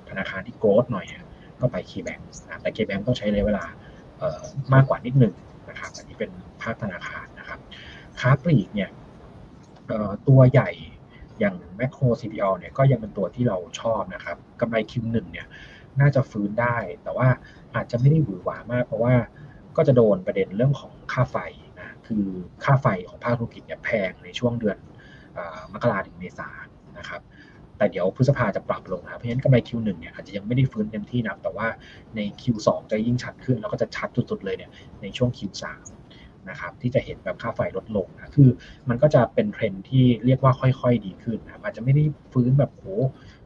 [0.08, 1.06] ธนาคารที่โกรดหน่อย
[1.60, 3.64] ก็ไป KBank นะแต่ KBank ต้องใช้ระยะเวลา
[4.74, 5.34] มากกว่านิดหนึ่ง
[5.70, 6.30] นะครับอันนี้เป็น
[6.62, 7.58] ภาคธนาคารนะครับ
[8.20, 8.90] ค้าปลีกเนี่ย
[10.28, 10.70] ตัวใหญ่
[11.40, 15.46] อย่าง Macro CPO เนี่ยก็ยังเป็นตัวที่เราชอบนะครับกำไร Q1 เนี่ย
[16.00, 17.28] น่าจะฟื้นได้ แต่ว่า
[17.74, 19.14] อาจจะไม่ได้หวือหวามากเพราะว่า
[19.76, 21.36] ก็จะโดนประเด็นเรื่องของค่าไฟ
[21.80, 22.24] นะคือ
[22.64, 24.78] ค่าไฟของภาคธุรกิจเนี่ยแพงในช่วงเดือน
[25.72, 26.48] มกราถึงเมษา
[26.98, 27.22] นะครับ
[27.78, 31.66] แแต่เดี๋ยวพฤษภาจะปรับลงนะเพราะฉะนั้นกำไร Q1 เนี่ยอาจจะยังไม่ได้ฟื้นเต็มที่นะแต่ว่า
[32.16, 34.70] ใน Q2 จะยิ่งชัดขึ้น แล้วก็จะชัดสุดๆเลยเนี่ย
[35.02, 35.64] ในช่วง Q3
[36.50, 38.48] นะครับที่จะเห็นแบบค่าไฟลดลงนะคือ
[38.88, 42.86] มันก็จะเป็นเทรนที่เรียกว่าค่อยๆ ดีขึ้นนะอาจจะไม่ได้ฟื้นแบบโห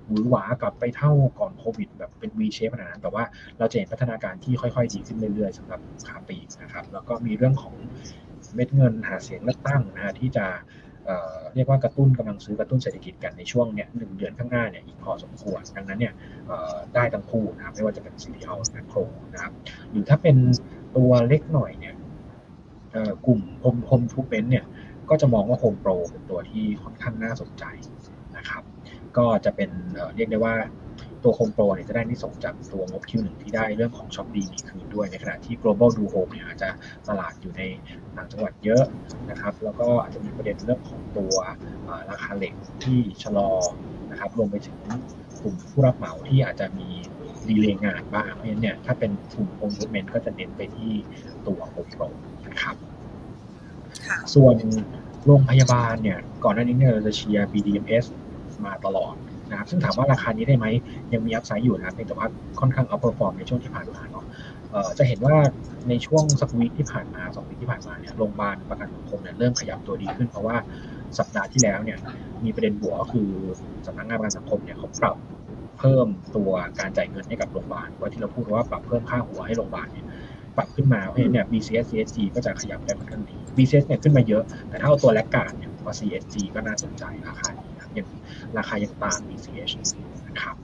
[0.06, 3.24] หวือหวากลับไปเท่าก่อนโควิด แบบเป็น V shape ขนาดนั้นแต่ว่า
[3.58, 7.74] เราจะเห็นพัฒนาการที่ค่อยๆดีขึ้นเรื่อยๆสำหรับค้าปลีกนะครับ แล้วก็มีเรื่องของ
[8.54, 10.46] เม็ดเงินหาเสียงเลือกตั้งนะฮะที่จะ
[11.54, 16.14] เรียกว่ากระตุ้นกำลังซื้อกระตุ้นเศรษฐกิจกันในช่วงเนี้ยหนึ่งเดือนข้างหน้าเนี่ยอีกพอสมควรดังนั้นเนี่ย
[16.94, 18.98] ได้ทั้งคู่นะครับไม่ว่าจะเป็น CPALL และแม็คโคร
[19.34, 19.52] นะครับ
[19.90, 20.36] หรือถ้าเป็น
[20.96, 21.94] ตัวเล็กหน่อยเนี่ย
[23.26, 24.64] กลุ่ม home home improvement เนี่ย
[25.10, 27.64] ก็จะมองว่าโฮมโปรเป็นตัวที่ค่อนข้างน่าสนใจ
[29.18, 29.70] ก็จะเป็น
[30.16, 30.54] เรียกได้ว่า
[31.22, 36.70] ตัวโฮมโปรเนี่ยจะได้อานิสงส์จากตัวงบ Q1 ที่ได้เรื่องของช็อปดีมีคืนด้วย ในขณะที่ Global DoHome เนี่ยอาจจะ
[37.08, 37.62] ตลาดอยู่ใน
[38.16, 38.84] ต่างจังหวัดเยอะ
[39.30, 41.34] นะครับ แล้วก็อาจจะมีประเด็นเรื่องของตัว
[42.10, 43.50] ราคาเหล็กที่ชะลอ
[44.10, 44.78] นะครับรวมไปถึง
[45.42, 46.88] กลุ่มผู้รับเหมาที่อาจจะมี
[47.48, 50.92] delay งานบ้างเพราะฉะนั้นเนี่ยถ้าเป็นกลุ่ม home improvement ก็จะเน้นไปที่
[51.46, 52.04] ตัวโฮมโปร
[52.46, 52.76] นะครับ
[54.34, 54.56] ส่วน
[55.24, 58.04] โรงพยาบาลเนี่ยก่อนหน้านี้เนี่ยเราจะเชียร์ BDMS
[58.64, 59.14] มาตลอด
[59.50, 60.66] นะครับซึ่งถามว่าราคานี้ได้ไหม
[61.12, 62.26] ยังมี upside อยู่นะแต่ว่า
[62.60, 64.24] ค่อนข้าง outperform ในช่วงที่ผ่านมาเนาะ
[64.98, 65.36] จะเห็นว่า
[65.88, 70.56] ในช่วงสัก week ที่ผ่านมาสอง week ที่ผ่านมาเนี่ยโรงพยาบาลประกันสังคมเนี่ยเริ่มขยับตัวดีขึ้น เพราะว่า
[71.18, 71.98] สัปดาห์ที่แล้วเนี่ย
[72.44, 73.30] มีประเด็นบวกก็คือ
[73.86, 75.16] สำนักงานประกันสังคมเนี่ยเขาปรับ
[75.78, 80.06] เพิ่มตัวการจ่ายเงินให้กับโรงพยาบาลว่าที่เราพูดว่าปรับเพิ่มค่าหัวให้โรงพยาบาลเนี่ย
[80.56, 88.06] ปรับขึ้นมาเพราะฉะนั้นเนี่ย BCH CHG ก็จะขยับได้ค่อนข้างดี BCH เนี่ยขึ้นมาเยอะ แต่ถ้าเอาตัว laggard เนี่ยว่า CHG ก็น่าสนใจราคานี้ยัง
[88.58, 89.72] ราคายังตาม BCH
[90.28, 90.56] นะครับ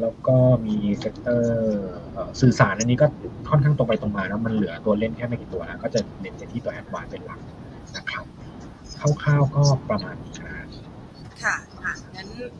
[0.00, 0.36] แล้วก็
[0.66, 1.94] มี sector
[2.40, 3.06] สื่อสารอันนี้ก็
[3.48, 7.40] ค่อนข้างตรงไปตรงมาแล้วมันเหลือตัวเล่นแค่ไม่กี่ตัวแล้ว ก็จะเน้นไปที่ตัว Advance เป็นหลัก
[7.96, 8.24] นะครับ
[9.22, 10.53] คร่าวๆก็ประมาณนี้นะครับ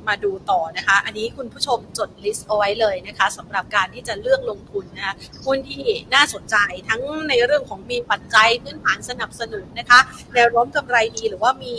[0.08, 5.84] มาดูต่อนะคะ อันนี้คุณผู้ชมจด list เอาไว้เลยนะคะสำหรับการที่จะเลือกลงทุนนะคะหุ้นที่
[6.14, 6.56] น่าสนใจ
[6.88, 10.00] ทั้งในเรื่องของมีปัจจัยพื้นฐานสนับสนุนนะคะ
[10.34, 11.74] แนวโน้มกำไรดีหรือว่ามี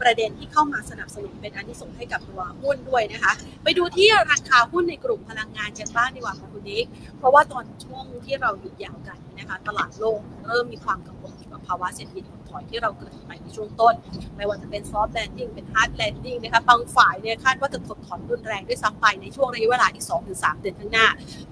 [0.00, 3.32] ประเด็นที่เข้ามาสนับสนุนเป็นอานิสงส์ให้กับตัวหุ้นด้วยนะคะ
[3.62, 6.86] ไปดูที่ราคาหุ้นในกลุ่มพลังงานกันบ้างดีกว่าค่ะคุณนิก
[7.18, 11.34] เพราะว่าตอนช่วงที่เราหยุดยาวกันนะคะ ตลาดโลกเริ่มมีความกังวล
[11.66, 13.94] ภาวะเศรษฐกิจถดถอยที่เราเกริ่นไปในช่วงต้น
[14.36, 21.06] ไม่ว่าจะเป็น soft landing เป็น hard landing นะคะบางฝ่ายเนี่ยคาดว่าจะถดถอยรุนแรงด้วยซ้ำไปในช่วงระยะเวลาอีก 2-3 เดือนข้างหน้า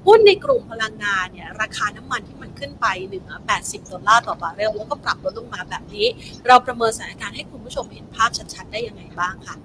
[0.07, 6.07] หุ้นในกลุ่มพลังงานเนี่ยราคาน้ำมันที่มันขึ้นไปเหนือ80 ดอลลาร์ต่อบาร์เรลแล้วก็ปรับลดลงมาแบบนี้
[6.47, 9.57] เราประเมินสถานการณ์ให้คุณผู้ชมเห็นภาพชัดๆ ได้ยังไงบ้างคะ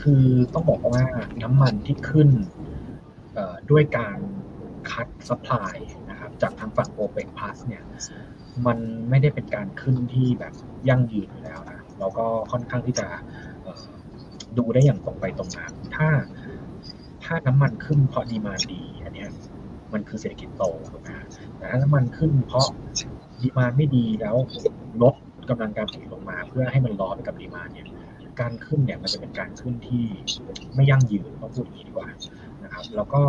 [0.00, 0.24] คือ
[0.54, 1.04] ต้องบอกว่า
[1.42, 2.28] น้ำมันที่ขึ้น
[3.70, 4.18] ด้วยการ
[4.90, 5.74] cut supply
[6.10, 7.82] นะครับจากทางฝั่ง OPEC Plus เนี่ย
[8.66, 8.78] มัน
[9.10, 10.54] ไม่ได้เป็นการขึ้นที่แบบ
[10.88, 13.06] ยั่งยืนอยู่แล้วนะเราก็ค่อนข้างที่จะ
[14.58, 15.64] ดูได้อย่างตรงไปตรงมา
[15.96, 16.08] ถ้า
[17.24, 19.26] ถ้าน้ำมันขึ้นเพราะดีมาดีอันนี้
[19.92, 21.08] มันคือเศรษฐกิจโตถูกไหม
[21.56, 22.66] แต่ถ้าน้ำมันขึ้นเพราะ
[23.40, 24.36] ดีมาไม่ดีแล้ว
[25.02, 25.14] ลด
[25.50, 27.86] กำลังการผลิตลงมา เพื่อให้มันล้อไปกับดีมาเนี่ย
[28.40, 30.04] การขึ้นเนี่ยมันจะเป็นการขึ้นที่
[30.74, 32.08] ไม่ยั่งยืนต้องพูดอย่างนี้ดีกว่า
[32.62, 33.22] นะครับแล้วก็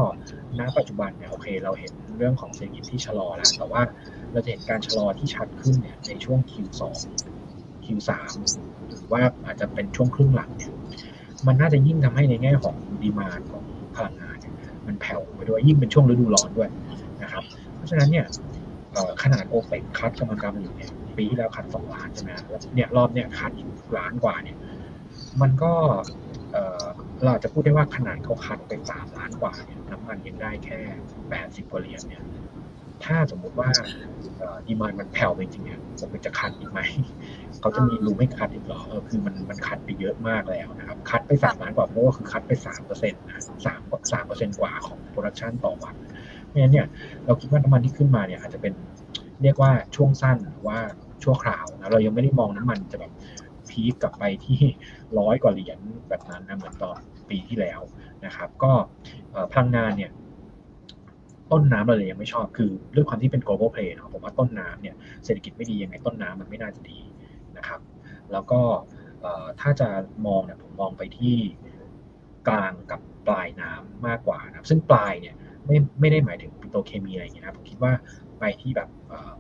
[0.59, 3.81] ณปัจจุบันเนี่ยโอเค เราเห็นเรื่องของเศรษฐกิจที่ชะลอแล้วแต่ว่า
[4.31, 6.81] เราจะเห็นการชะลอที่ชัดขึ้นเนี่ยในช่วง Q2
[7.85, 8.11] Q3
[8.87, 10.71] หรือว่าอาจจะเป็นช่วงครึ่งหลังเนี่ย
[11.47, 13.63] มันน่าจะยิ่งทำให้ในแง่ของดีมาของ
[13.95, 14.53] พลังงานเนี่ย
[14.87, 16.69] มันแผ่วไปด้วยยิ่งเป็นช่วงฤดูร้อนด้วย
[17.21, 17.43] นะครับ
[17.75, 18.25] เพราะฉะนั้นเนี่ย
[19.23, 23.51] ขนาดโอเปกคัดกำลังการอยู่เนี่ยปีที่แล้วคัดสองล้านใช่ไหมแล้วเนี่ยรอบเนี่ยคัด
[23.97, 24.57] ล้านกว่าเนี่ย
[25.41, 25.71] มันก็
[27.23, 30.79] เราจะพูดได้ว่าขนาดเขาคัดไปสามล้านกว่าเนี่ยน้ำมันยังได้แค่
[31.29, 32.23] แปดสิบกว่าเหรียญเนี่ย
[33.03, 33.69] ถ้าสมมุติว่า
[34.67, 35.79] demand มันแผ่วไปจริงเนี่ย
[36.13, 36.79] มันจะ cut อีกไหม
[37.59, 45.95] เขาจะมี room ให้ cut อีกหรอเออคือมันมัน cut ไปเยอะมากแล้วนะครับ cut ไปสามล้านกว่าเพราะว่าคือ cut ไปสามเปอร์เซ็นต์นะสามสามเปอร์เซ็นต์กว่าของ production ต่อวัน
[46.45, 46.87] เพราะฉะนั้นเนี่ย
[47.25, 48.73] เราคิดว่าน้ำมันที่ขึ้นมาเนี่ยอาจจะเป็น
[49.43, 50.77] เรียกว่าช่วงสั้นหรือว่า
[51.23, 53.11] ชั่วคราวนะเรายังไม่ได้มองน้ำมันจะแบบ
[53.73, 54.59] peak กลับไปที่
[55.19, 57.81] ร้อยกว่าเหรียญแบบนั้นนะเหมือนตอนปีที่แล้ว
[58.25, 58.71] นะครับ ก็
[59.51, 60.11] พลังงานเนี่ย
[61.51, 66.99] ต้นน้ำเราเลยยังไม่ชอบคือด้วยความที่เป็น global play เนาะผมว่าต้นน้ำเนี่ยเศรษฐกิจไม่ดียังไงต้นน้ำมันไม่น่าจะดี
[67.57, 67.79] นะครับ
[68.31, 68.61] แล้วก็
[69.59, 69.89] ถ้าจะ
[70.25, 71.35] มองเนี่ยผมมองไปที่
[72.47, 77.93] กลางกับปลายน้ำมากกว่านะซึ่งปลายเนี่ยไม่ไม่ได้หมายถึงปิโตเคมีอะไรอย่างเงี้ยนะผมคิดว่า
[78.39, 78.89] ไปที่แบบ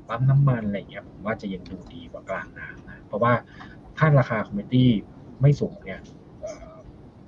[0.07, 3.33] ปั๊มน้ำมันอะไรเงี้ยผมว่าจะยังดูดีกว่ากลางน้ำนะเพราะว่า
[3.97, 4.89] ถ้าราคา commodity
[5.41, 6.01] ไม่สูงเนี่ย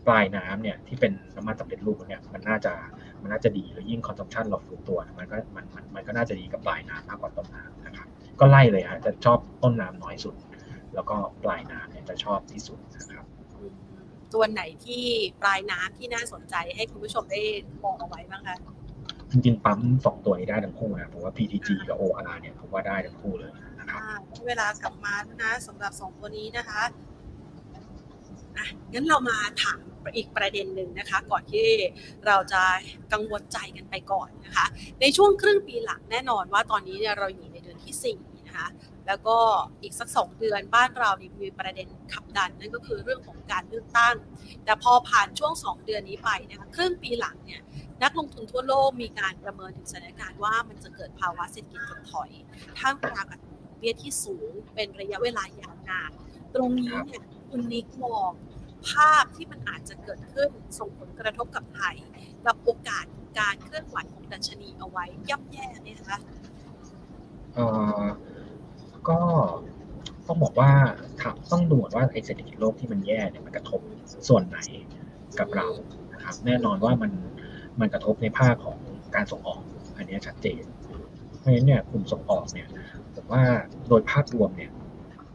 [0.08, 2.74] ปลายน้ำเนี่ยที่เป็นน้ำมันสำเร็จรูปเนี่ยมันน่าจะ
[3.22, 8.08] มันน่าจะดีแล้วยิ่ง consumption เราฟื้นตัวมันก็มันมันมันก็น่าจะดีกับปลายน้ำมากกว่าต้นน้ำนะครับ
[8.40, 10.36] ก็ไล่เลยฮะจะชอบต้นน้ำน้อยสุด
[10.94, 13.28] แล้วก็ปลายน้ำเนี่ยจะชอบที่สุดนะครับ
[14.34, 15.04] ตัวไหนที่
[15.42, 17.42] ปลายน้ำที่น่าสนใจให้คุณผู้ชมได้
[17.84, 18.58] มองเอาไว้บ้างคะ
[19.32, 23.52] จริงๆปั๊มสองตัวนี้ได้ทั้งคู่นะผมว่า PTG กับ OR เนี่ยผมว่าได้ทั้งคู่เลย
[23.86, 24.18] นะครับอ่า
[24.48, 26.82] เวลากลับมาแล้วนะสำหรับสองตัวนี้นะคะ
[28.58, 29.80] อะงั้นเรามาถาม
[30.16, 31.68] อีกประเด็นหนึ่งนะคะ ก่อนที่
[32.28, 32.62] เราจะ
[33.14, 34.66] กังวลใจกันไปก่อนนะคะ
[35.02, 38.68] ในช่วงครึ่งปีหลังแน่นอนว่าตอนนี้เนี่ยเราอยู่ในเดือนที่สี่นะคะ
[39.08, 39.38] แล้วก็
[39.82, 44.16] อีกสักสองเดือนบ้านเรานี่มีประเด็นขับดันนั่นก็คือเรื่องของการเลือกตั้ง
[44.64, 47.62] แต่พอผ่านช่วงสองเดือนนี้ไปนะคะครึ่งปีหลังเนี่ย
[48.04, 52.30] นักลงทุนทั่วโลกมีการประเมินถึงสถานการณ์ว่ามันจะเกิดภาวะเศรษฐกิจถดถอย
[52.80, 56.12] ท่ามกลางอัตราดอก เบี้ยที่สูงเป็นระยะเวลายาวนาน
[56.56, 58.32] ตรงนี้เนี่ยคุณนิกมอง
[58.90, 61.96] ภาพที่มันอาจจะเกิดขึ้นส่งผลกระทบกับไทย
[62.46, 63.06] กับโอกาส
[63.40, 66.18] การเคลื่อนไหวของดัชนีเอาไว้ย่ำแย่ไหมคะ
[67.56, 67.60] เอ
[68.02, 68.04] อ
[69.10, 69.20] ก็
[70.28, 70.72] ต้องบอกว่า
[71.22, 73.80] ถามต้องดูว่าไอ้เศรษฐกิจโลกที่มันแย่เนี่ยมันกระทบ
[74.28, 74.60] ส่วนไหน
[75.40, 75.68] กับเรา
[76.14, 77.12] นะครับแน่นอนว่ามัน
[77.80, 78.78] มันกระทบในภาคของ
[79.16, 79.62] การส่งออก
[79.98, 80.64] อันนี้ชัดเจน
[81.40, 82.68] เพราะฉะนั้นเนี่ยกลุ่มส่งออกเนี่ย
[83.32, 83.44] ว่า
[83.90, 84.72] โดยภาพรวมเนี่ย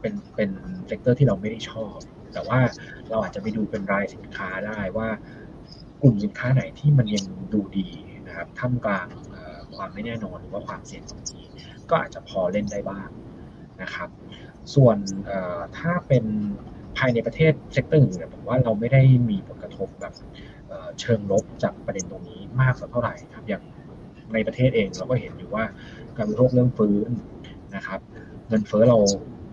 [0.01, 0.51] เป็นเป็น
[0.87, 1.97] sector ที่เราไม่ได้ชอบ
[2.33, 2.61] แต่ว่า
[3.09, 5.09] เราอาจจะไปดูเป็นรายสินค้าได้ว่า
[6.03, 7.89] กลุ่มสินค้าไหนที่มันยังดูดี
[8.27, 9.07] นะครับท่ามกลาง
[9.77, 11.47] ความไม่แน่นอนหรือว่าความเสี่ยงตรงนี้
[11.91, 13.09] ก็อาจจะพอเล่นได้บ้าง
[13.83, 14.09] นะครับ
[14.75, 14.97] ส่วน
[15.79, 16.25] ถ้าเป็น
[16.99, 20.15] ภายในประเทศ sector อื่นเนี่ยผมว่าเราไม่ได้มีผลกระทบแบบ
[20.69, 23.63] เอ่อเชิงลบจากประเด็นตรงนี้มากสักเท่าไหร่ครับอย่าง
[24.33, 25.65] ในประเทศเองเราก็เห็นอยู่ว่า
[26.17, 27.09] การบริโภคเริ่มฟื้น
[27.77, 28.01] นะครับ
[28.49, 28.99] เงินเฟ้อเรา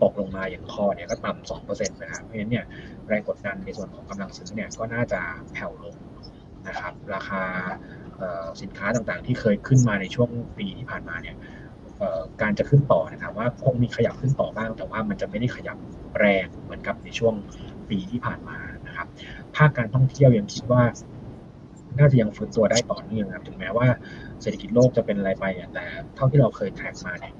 [0.03, 2.65] ตกลงมาอย่างคอเนี่ยก็ต่ำสองเปอร์เซ็นต์นะครับเพราะฉะนั้นเนี่ย
[3.07, 5.21] แรงกดดันในส่วนของกำลังซื้อเนี่ยก็น่าจะ
[5.53, 5.95] แผ่วลง
[6.67, 7.43] นะครับ ราคา
[8.61, 11.35] สินค้าต่างๆ ที่เคยขึ้นมาในช่วงปีที่ผ่านมาเนี่ย
[12.41, 15.77] การจะขึ้นต่อนะครับว่าคงมีขยับขึ้นต่อบ้าง แต่ว่ามันจะไม่ได้ขยับ
[16.19, 17.33] แรงเหมือนกับในช่วง
[17.89, 19.07] ปีที่ผ่านมานะครับ
[19.55, 20.83] ภาคการท่องเที่ยวยังคิดว่า
[21.99, 23.87] น่าจะยังฟื้นตัวได้ต่อเนื่องครับถึงแม้ว่า
[24.41, 27.33] เศรษฐกิจโลกจะเป็นอะไรไปแต่เท่าที่เราเคยแทร็กมาเนี่ย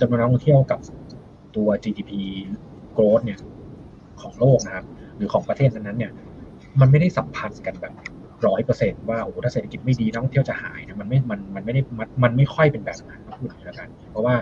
[0.00, 0.80] จำนวนนักท่องเที่ยวกับ
[1.56, 2.12] ตัว GDP
[2.96, 3.38] growth เนี่ย
[4.20, 4.86] ของโลกนะครับ
[5.16, 6.12] หรือของประเทศนั้นๆเนี่ย
[6.80, 7.94] มันไม่ได้สัมพันธ์กันแบบ
[8.46, 14.34] ร้อยเปอร์เซ็นต์ว่าโอ้ถ้าเศรษฐกิจไม่ดีนักท่องเที่ยวจะหายนะมันไม่มันมันไม่ได้มันมันไม่ค่อยเป็นแบบนั้นพูดอย่างนี้แล้วกัน เพราะว่า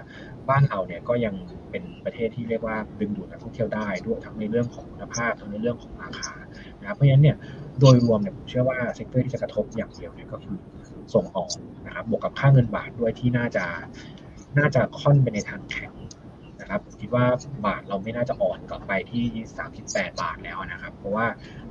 [0.48, 1.34] บ้านเราเนี่ยก็ยัง
[1.70, 6.32] เป็นประเทศที่เรียกว่าดึงดูดนักท่องเที่ยวได้ด้วยทั้งในเรื่องของคุณภาพทั้งในเรื่องของราคา
[6.80, 7.36] นะครับเพราะฉะนั้นเนี่ย
[7.80, 10.56] โดยรวมเนี่ยผมเชื่อว่า sector ที่จะกระทบอย่างเดียวเนี่ยก็คือ
[11.14, 11.50] ส่งออก
[11.86, 13.64] นะครับบวกกับค่าเงินบาทด้วยที่น่าจะ
[14.58, 15.92] น่าจะค่อนไปในทางแข็ง
[16.60, 17.24] นะครับผมคิดว่า
[17.66, 19.24] บาทเราไม่น่าจะอ่อนกลับไปที่
[19.72, 21.26] 38 บาทแล้วนะครับ เพราะว่า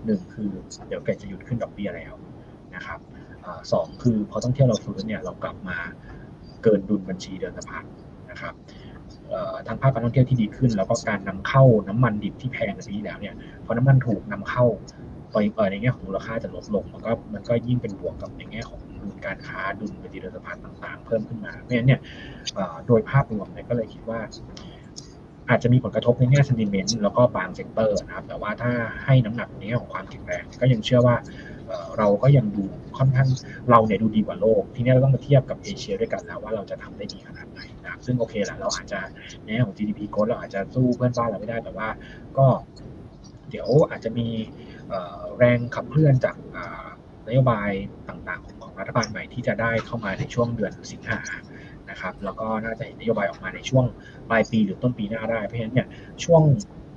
[0.05, 0.51] หนึ่งคือ
[0.87, 2.13] เดี๋ยว Fed จะหยุดขึ้นดอกเบี้ยแล้ว
[2.75, 2.99] นะครับ
[3.45, 5.77] สองคือพอท่องเที่ยวเราฟื้นเนี่ยเรากลับมา
[6.63, 7.83] เกินดุลบัญชีเดินสะพัด
[8.31, 8.53] นะครับ
[9.67, 14.65] ทั้งภาคการท่องเที่ยวที่ดีขึ้น แล้วก็การนำเข้าน้ำมันดิบที่แพงในปีที่แล้วเนี่ยพอน้ำมันถูกนำเข้า
[15.31, 22.01] ไปในแง่ของมูลค่าจะลดลงมันก็มันก็ยิ่งเป็นบวกกับในแง่ของ ดุลการค้าดุลบัญชีเดินสะพัดต่างๆ เพิ่มขึ้นมา เพราะฉะนั้นเนี่ย
[22.87, 24.19] โดยภาพรวมเนี่ยก็เลยคิดว่า
[25.49, 28.71] อาจจะมีผลกระทบในแง่ sentiment แล้วก็บาง sector นะครับ แต่ว่าถ้า
[29.05, 31.15] ให้น้ำหนักในแง่ของความแข็งแรงก็ยังเชื่อว่า
[31.97, 32.63] เราก็ยังดู
[32.97, 33.29] ค่อนข้าง
[33.69, 38.99] เราเนี่ยดูดีกว่าโลก ทีนี้เราต้องมาเทียบกับเอเชียด้วยกันแล้วว่าเราจะทำได้ดีขนาดไหนนะครับซึ่งโอเคแหละเราอาจจะ
[39.43, 41.87] ในแง่ของ GDP growth เราอาจจะสู้เพื่อนบ้านเราไม่ได้แต่ว่า
[42.37, 42.47] ก็
[43.49, 44.27] เดี๋ยวอาจจะมี
[45.37, 46.35] แรงขับเคลื่อนจาก
[47.27, 47.69] นโยบาย
[48.09, 51.19] ต่างๆของ รัฐบาลใหม่ที่จะได้เข้ามาในช่วงเดือนสิงหา
[51.89, 53.85] นะครับแล้วก็น่าจะเห็นนโยบายออกมาในช่วง
[54.29, 55.87] ปลายปีหรือต้นปีหน้าได้เพราะฉะนั้นเนี่ย
[56.23, 56.41] ช่วง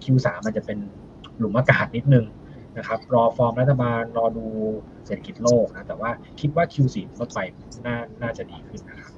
[0.05, 0.79] Q3 มันจะเป็น
[1.39, 2.27] หลุมอากาศนิดนึง
[2.79, 4.47] นะครับรอฟอร์มรัฐบาลรอดู
[5.07, 7.39] เศรษฐกิจโลกนะแต่ว่าคิดว่า Q4 ลดไป
[7.87, 9.13] น่าน่าจะดีขึ้นนะครับ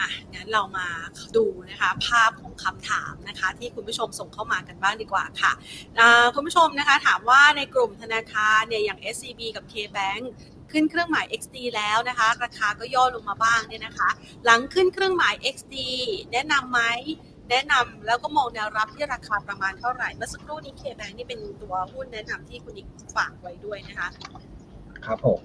[0.00, 0.86] อะงั้นเรามา
[1.36, 5.52] ดูนะคะภาพของคำถามนะคะ ที่คุณผู้ชมส่งเข้ามากันบ้างดีกว่าค่ะ
[6.34, 10.22] คุณผู้ชมนะคะถามว่าในกลุ่มธนาคารเนี่ยอย่าง SCB กับ KBank
[10.72, 14.10] ขึ้นเครื่องหมาย XD แล้วนะคะ ราคาก็ย่อลงมาบ้างเนี่ยนะคะ
[14.44, 15.76] หลังขึ้นเครื่องหมาย XD
[16.32, 16.80] แนะนำไหม
[17.50, 24.08] แนะนำแล้วก็มองแนวรับที่ราคาประมาณเท่าไหร่ เมื่อสักครู่นี้ KBank นี่เป็นตัวหุ้นแนะนำที่คุณอีกฝากไว้ด้วยนะคะ
[25.06, 25.40] ครับผม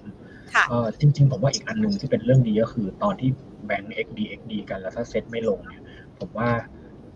[0.54, 3.30] ค่ะเอ่อจริง ๆ ผมว่าอีกอันหนึ่งที่เป็นเรื่องดีก็คือ ตอนที่
[3.66, 5.82] แบงก์ XD XD กันแล้วถ้าเซ็ตไม่ลงเนี่ย
[6.18, 6.48] ผมว่า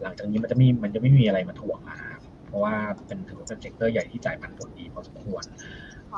[0.03, 2.75] หลังจากนี้มันจะไม่มันจะไม่มีอะไรมาถ่วงนะครับเพราะว่า
[3.07, 5.45] เป็นถือว่าเป็น sector ใหญ่ที่จ่ายปันผลดีพอสมควร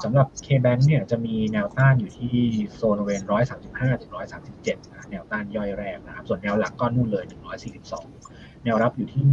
[0.03, 2.37] สำหรับ KBank เนี่ยจะมีแนวต้านอยู่ที่
[2.75, 3.23] โซนบริเวณ
[3.59, 4.13] 135ถึง
[4.53, 7.25] 137นะแนวต้านย่อยแรกนะครับ ส่วนแนวหลักก็นู่นเลย
[7.95, 9.25] 142แนวรับอยู่ที่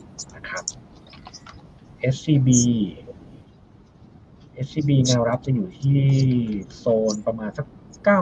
[0.00, 0.64] 130นะครับ
[2.14, 2.48] SCB
[4.66, 5.98] SCB แนวรับจะอยู่ที่
[6.78, 7.66] โซนประมาณสัก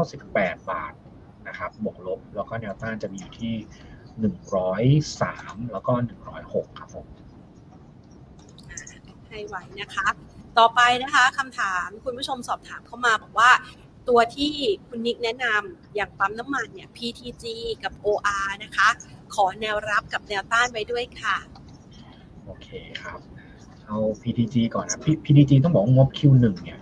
[0.06, 0.92] 98บาท
[1.48, 3.54] นะครับบวกลบ แล้วก็แนวต้านจะมีอยู่ที่
[5.10, 5.92] 103แล้วก็
[6.34, 7.06] 106ครับผม
[9.28, 10.08] ให้ไว้นะคะ
[10.58, 13.50] ต่อไปนะคะคำถามคุณผู้ชมสอบถามเข้ามาบอกว่า
[14.08, 14.52] ตัวที่
[14.88, 17.44] คุณนิกแนะนำอย่างปั๊มน้ำมันเนี่ย PTG
[17.84, 18.88] กับ OR นะคะ
[19.34, 21.36] ขอแนวรับกับแนวต้านไว้ด้วยค่ะ
[22.44, 22.68] โอเค
[23.02, 23.18] ครับ
[23.86, 26.78] เอา PTG ก่อนนะ P- PTG ต้องบอกว่างบ Q1 เนี่ย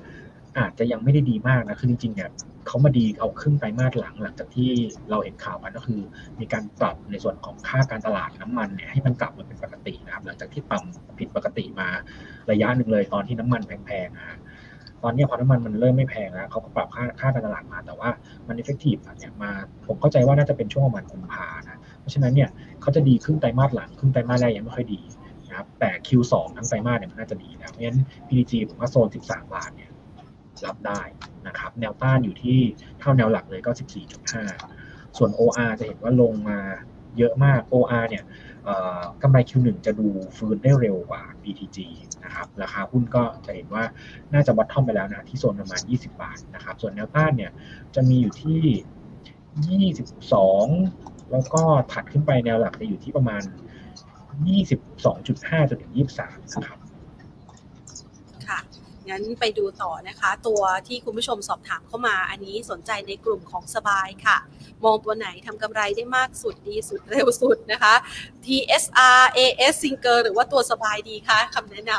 [0.58, 2.30] อาจจะยังไม่ได้ดีมากนะ คือจริงๆเนี่ย
[2.66, 4.70] เขามาดีเอาครึ่งไตรมาสหลังหลังจากที่
[5.10, 6.00] เราเห็นข่าวกันก็คือ
[6.40, 11.88] มีการปรับในส่วนของค่าการตลาดน้ำมันเนี่ยให้มันกลับมาเป็นปกตินะครับ หลังจากที่ต่ำผิดปกติมา
[12.50, 14.38] ระยะหนึ่งเลยตอนที่น้ำมันแพงๆนะฮะ
[15.02, 18.10] ตอนนี้พอน้ำมันมันเริ่มไม่แพงแล้วเขาก็ปรับค่าค่าการตลาดมาแต่ว่า
[18.48, 19.50] มัน effective เนี่ยมา
[19.86, 22.50] ผมเข้าใจว่าน่าจะเป็นช่วงประมาณกุมภานะเพราะฉะนั้นเนี่ย
[22.82, 25.00] เขาจะดีครึ่งไตรมาสหลังครึ่งไตรมาสแรกยังไม่ค่อยดี
[25.48, 29.90] นะครับแต่ Q2 ทั้งไตรมาสเนี่ยมันน่าจะดีแล้วเพราะฉะนั้น PDG ผมว่าโซน 13 บาทเนี่ย
[30.66, 31.00] รับได้
[31.46, 32.58] นะครับ แนวต้านอยู่ที่
[33.00, 33.70] เท่าแนวหลักเลยก็
[34.44, 36.58] 14.5 ส่วน OR จะเห็นว่าลงมา
[37.18, 38.24] เยอะมาก OR เนี่ย
[39.22, 41.78] กำไร Q1 จะดูฟื้นได้เร็วกว่า BTG
[42.24, 43.84] นะครับ ราคาหุ้นก็จะเห็นว่า
[44.32, 47.52] น่าจะวัดท่อมไปแล้วนะที่โซนประมาณ 20 บาทนะครับ ส่วนแนวต้านเนี่ย
[47.94, 49.90] จะมีอยู่ที่
[50.72, 53.42] 22 แล้วก็ถัดขึ้นไปแนวหลักจะอยู่ที่ประมาณ
[54.76, 56.78] 22.5จนถึง23นะครับ
[59.08, 64.38] งั้นไปดูต่อนะคะ ตัวที่คุณผู้ชมสอบถามเข้ามา อันนี้สนใจในกลุ่มของสบายค่ะ
[64.84, 67.94] มองตัวไหนทำกำไรได้มากสุดดีสุดเร็วสุดนะคะ
[68.44, 71.92] TSR AS Singer หรือว่าตัวสบายดีคะคำแนะน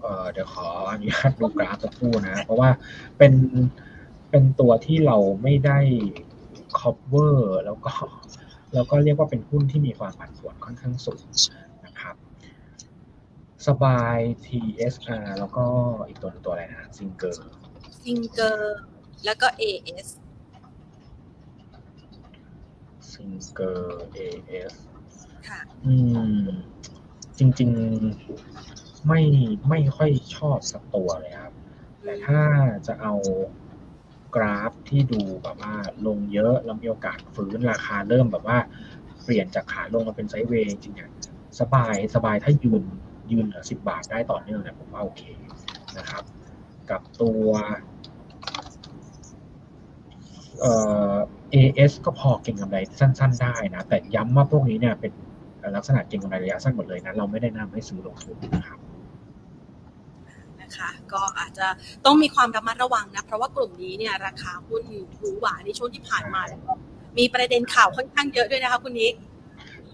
[0.00, 2.70] เเดี๋ยวขออนุญาตดูกราฟสักครู่นะ เพราะว่า
[3.18, 3.32] เป็น
[4.30, 5.78] เป็นตัวที่เราไม่ได้
[6.78, 7.92] cover แล้วก็
[8.74, 11.22] แล้วก็เรียกว่าเป็นหุ้นที่มีความผันผวนค่อนข้างสูง
[13.66, 15.66] สบาย TSR แล้วก็
[16.08, 18.58] อีกตัวหนึงตัวอะไรนะซิงเกอร์ำ Singer
[19.24, 20.08] แล้วก็ AS
[23.10, 24.74] ซิงเกอร์ AS
[25.48, 25.94] ค่ะอื
[26.40, 26.46] ม
[27.38, 27.70] จริง
[28.38, 29.20] ๆ ไม่
[29.68, 31.54] ไม่ค่อยชอบสักตัวเลยครับ
[32.02, 32.40] แต่ถ้า
[32.86, 33.14] จะเอา
[34.34, 35.74] กราฟที่ดูแบบว่า
[36.06, 38.58] ลงเยอะแล้วมีโอกาสฟื้นราคาเริ่มแบบว่า
[39.22, 41.10] เปลี่ยนจากขาลงมาเป็นไซด์เวย์จริงๆเนี่ย
[41.60, 42.82] สบายสบายถ้ายืน
[43.32, 45.22] ยืนเหลือสิบาทได้ต่อเนื่องเนี่ยผมว่าโอเค
[45.98, 46.24] นะครับ
[46.90, 47.48] กับตัว
[50.60, 50.72] เอ่
[51.12, 51.14] อ
[51.54, 55.12] AS ก็พอเก็งกำไรสั้น ๆ ได้นะ แต่ย้ำว่าพวกนี้เนี่ยเป็น
[55.76, 58.78] ลักษณะเก็งกำไรระยะสั้นหมดเลยนะ เราไม่ได้แนะนำให้ซื้อลงทุนนะครับ
[60.60, 61.66] นะคะก็อาจจะ
[62.04, 64.82] ต้องมีความระมัดระวังนะ เพราะว่ากลุ่มนี้เนี่ยราคาหุ้น
[65.18, 66.72] หรูหราในช่วงที่ผ่านมาแล้วก็
[67.18, 69.14] มีประเด็นข่าวค่อนข้างเยอะด้วยนะคะคุณนิก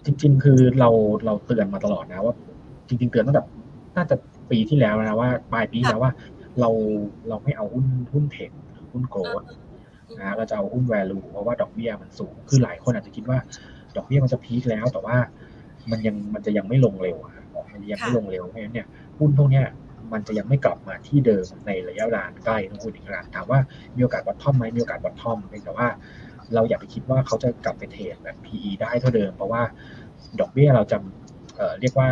[0.05, 0.91] จริงๆ คือเรา
[1.25, 2.35] เราเตือนมาตลอดนะว่า
[2.89, 3.43] จริง ๆ เตือนตั้งแต่
[3.97, 4.17] น่าจะ
[4.51, 6.13] ปีที่แล้วนะว่าปลายปีที่แล้วว่า
[6.61, 6.71] เรา
[7.29, 9.43] เราไม่เอาหุ้นหุ้นเทคหรือหุ้นโกลด
[10.21, 13.39] นะเราจะเอาหุ้น value เพราะว่าดอกเบี้ยมันสูง คือหลายคนอาจจะคิดว่า
[13.97, 15.17] ดอกเบี้ยมันจะพีคแล้ว แต่ว่า
[15.91, 17.33] มันยังมันจะยังไม่ลงเร็วอะ
[17.73, 18.87] มันยังไม่ลงเร็วเพราะฉะนั้นเนี่ย
[19.19, 19.67] หุ้นพวกเนี้ย
[20.13, 23.61] มันจะยังไม่กลับมาที่เดิมในระยะเวลาอันใกล้ต้องพูดอีกครั้งถามว่า
[23.97, 25.89] มีโอกาส bottom ไหมมีโอกาส bottom เพียงแต่ว่า
[26.55, 29.63] เราอย่าไปคิดว่าเขาจะกลับไป trade แบบ PE ได้เท่าเดิม เพราะว่า
[30.41, 30.99] ดอกเบี้ยเราจะ
[31.57, 32.09] เอ่อเรียกว่า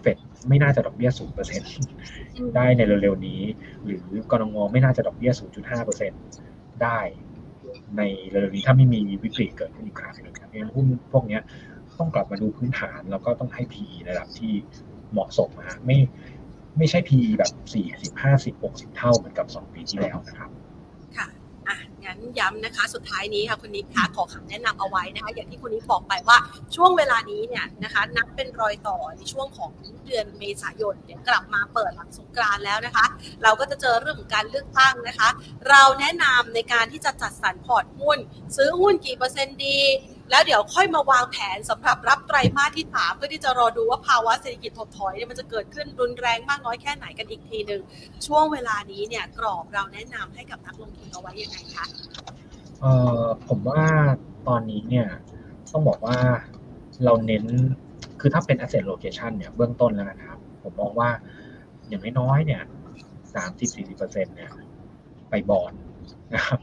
[0.00, 0.16] Fed
[0.48, 1.62] ไม่น่าจะดอกเบี้ยศูนย์เปอร์เซ็นต์
[2.56, 3.40] ได้ในเร็วๆนี้
[3.84, 6.12] หรือกนง.ไม่น่าจะดอกเบี้ย0.5เปอร์เซ็นต์
[6.82, 6.98] ได้
[7.96, 11.38] ในเร็วๆนี้ถ้าไม่มีวิกฤตเกิดขึ้นอีกครั้งหนึ่งครับเพราะฉะนั้นหุ้นพวกนี้
[11.98, 14.52] ต้องกลับมาดูพื้นฐานแล้วก็ต้องให้ PE ในระดับที่
[15.12, 15.98] เหมาะสมนะไม่
[16.78, 17.52] ไม่ใช่ PE แบบ
[18.12, 26.38] 40 50 60เท่าเหมือนกับ2ปีที่แล้วนะครับั้นย้ำนะคะ สุดท้ายนี้ค่ะคุณนิกคะขอคำแนะนำเอาไว้นะคะ อย่างที่คุณนิกบอกไปว่า
[26.76, 29.70] ช่วงเวลานี้เนี่ยนะคะ นับเป็นรอยต่อในช่วงของ
[30.06, 33.06] เดือนเมษายนเดี๋ยวกลับมาเปิดหลังสงกรานแล้วนะคะ
[33.42, 35.28] เราก็จะเจอเรื่องของการเลือกตั้งนะคะ
[35.68, 38.18] เราแนะนำในการที่จะจัดสรรพอร์ตหุ้น
[38.56, 39.78] ซื้อหุ้นกี่เปอร์เซ็นต์ดี
[40.30, 47.80] แล้วเดี๋ยวค่อยมาวางแผนสำหรับรับไตรมาสที่สามเพื่อที่จะรอดูว่าภาวะเศรษฐกิจถดถอยเนี่ยมันจะเกิดขึ้นรุนแรงมากน้อยแค่ไหนกันอีกทีหนึ่ง
[48.26, 51.86] ช่วงเวลานี้เนี่ยกรอบเราแนะนำให้กับนักลงทุนเอาไว้ยังไงคะ
[52.80, 53.82] เอ่อผมว่า
[54.48, 55.06] ตอนนี้เนี่ย
[55.72, 56.16] ต้องบอกว่า
[57.04, 57.44] เราเน้น
[58.20, 61.10] คือถ้าเป็น asset location เนี่ยเบื้องต้นแล้วนะครับ ผมมองว่า
[61.88, 62.62] อย่างน้อยๆเนี่ย
[63.34, 64.50] สามสิบสี่สิบเปอร์เซ็นเนี่ย
[65.30, 65.72] ไปบอล
[66.34, 66.60] นะครับ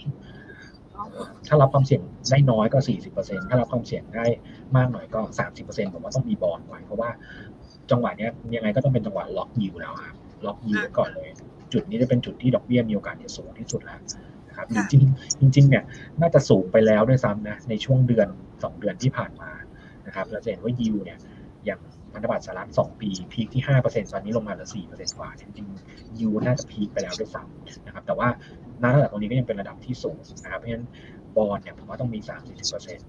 [1.47, 4.25] ถ้ารับความเสี่ยงได้น้อยก็สี่สิบเปอร์เซ็นถ้ารับความเสี่ยงได้
[4.75, 7.09] มากหน่อยก็สามสิบเปอร์เซ็นผมว่าต้องมีบอลไว้เพราะว่า
[7.91, 10.15] จังหวะเนี้ยยังไงก็ต้องเป็นจังหวะล็อกยิวแล้วครับ
[10.45, 11.29] ล็อกยิวไว้ก่อนเลย
[11.73, 13.99] จุดนี้จะเป็นจุดที่ดอกเบี้ยมีโอกาสจะสูงที่สุดแล้ว
[14.49, 15.83] นะครับจริงๆจริงๆเนี่ย
[16.21, 18.27] น่าจะสูงไปแล้วด้วยซ้ำนะในช่วงเดือน
[18.63, 19.51] สองเดือนที่ผ่านมา
[20.07, 21.19] นะครับเราจะเห็นว่ายิวเนี่ย
[21.65, 21.79] อย่าง
[22.13, 28.27] พันธบัตรสหรัฐสองปีพีคที่ห้าเปอร์เซ็นตอนนี้ลงมาเหลือสี่เปอร์เซ็นต์กว่าจริงๆยิวน่าจะพีคไปแล้วด้วยซ้ำนะครับแต่ว่า
[28.81, 30.85] ณระดับตรงนี้ก็ยังเป็นระดับที่สูงนะครับเพราะฉะนั้น
[31.35, 33.07] บอลเนี่ยผมว่าต้องมีสามสี่สิบเปอร์เซ็นต์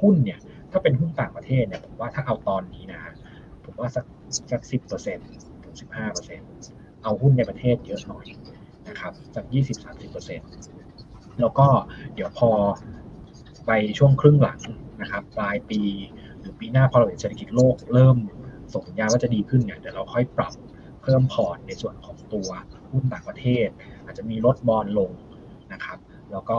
[0.00, 0.38] หุ้นเนี่ย
[0.70, 3.00] ถ้าเป็นหุ้นต่างประเทศเนี่ยผมว่าถ้าเอาตอนนี้นะ
[3.64, 4.04] ผมว่าสัก
[4.52, 5.28] สักสิบเปอร์เซ็นต์
[5.64, 5.74] ถึง
[6.38, 8.26] 15%เอาหุ้นในประเทศเยอะหน่อย
[8.88, 9.44] นะครับสัก
[10.22, 11.66] 20-30%แล้วก็
[12.14, 12.50] เดี๋ยวพอ
[13.66, 14.60] ไปช่วงครึ่งหลัง
[15.00, 15.80] นะครับปลายปี
[16.38, 18.16] หรือปีหน้าพอเราเห็นเศรษฐกิจโลกเริ่ม
[18.72, 20.54] ส่งสัญญาณว่าจะดีขึ้นเนี่ยเดี๋ยวเราค่อยปรับ
[21.02, 22.48] เพิ่มพอร์ตในส่วนของตัว
[22.90, 23.68] หุ้นต่างประเทศ
[24.06, 25.10] อาจจะมีลดบอลลง
[25.72, 25.98] นะครับ
[26.32, 26.58] แล้วก็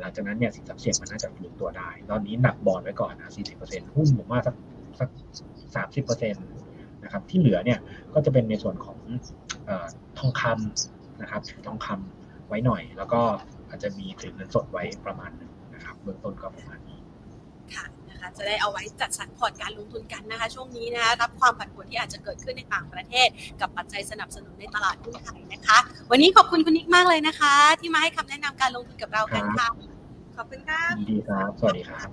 [0.00, 3.30] หลังจากนั้นเนี่ยสินทรัพย์เสี่ยงมันน่าจะฟื้นตัวได้ ตอนนี้หนักบอลไว้ก่อนนะ
[3.62, 4.54] 40%หุ้นผมว่าสัก
[4.98, 5.08] สัก
[6.14, 7.78] 30%นะครับที่เหลือเนี่ย
[8.14, 8.98] ก็จะเป็นในส่วนของ
[10.18, 13.20] ทองคำนะครับถือทองคำไว้หน่อย แล้วก็
[13.68, 16.78] อาจจะมีถือเงินสดไว้ประมาณนึงนะครับเบื้องต้นก็ประมาณ
[18.22, 23.28] นี้ค่ะนะคะจะได้เอาไว้จัดสรรพอร์ตการลงทุนกันนะคะ ช่วงนี้นะคะรับความผันผวนที่อาจจะเกิดขึ้นในต่างประเทศ
[23.60, 25.78] กับปัจจัยสนับสนุนในตลาดหุ้นไทยนะคะ
[26.10, 29.68] วันนี้ขอบคุณคุณนิกมากเลยนะคะ ที่มาให้คำแนะนำการลงทุนกับเรากันค่ะ
[30.36, 32.10] ขอบคุณค่ะยินดีครับสวัสดีครับ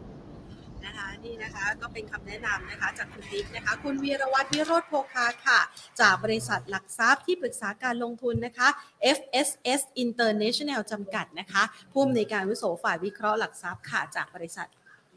[0.86, 5.60] นะคะนี่นะคะก็เป็นคำแนะนำนะคะจากคุณนิกนะคะ คุณวีรวัตรวิโรธโพคาค่ะ
[6.00, 8.68] จากบริษัทหลักทรัพย์ที่ปรึกษาการลงทุนนะคะ
[9.18, 14.68] FSS International จำกัดนะคะผู้อำนวยการวิโสฝ่ายวิเคราะห์หลักทรัพย์ค่ะจากบริษัท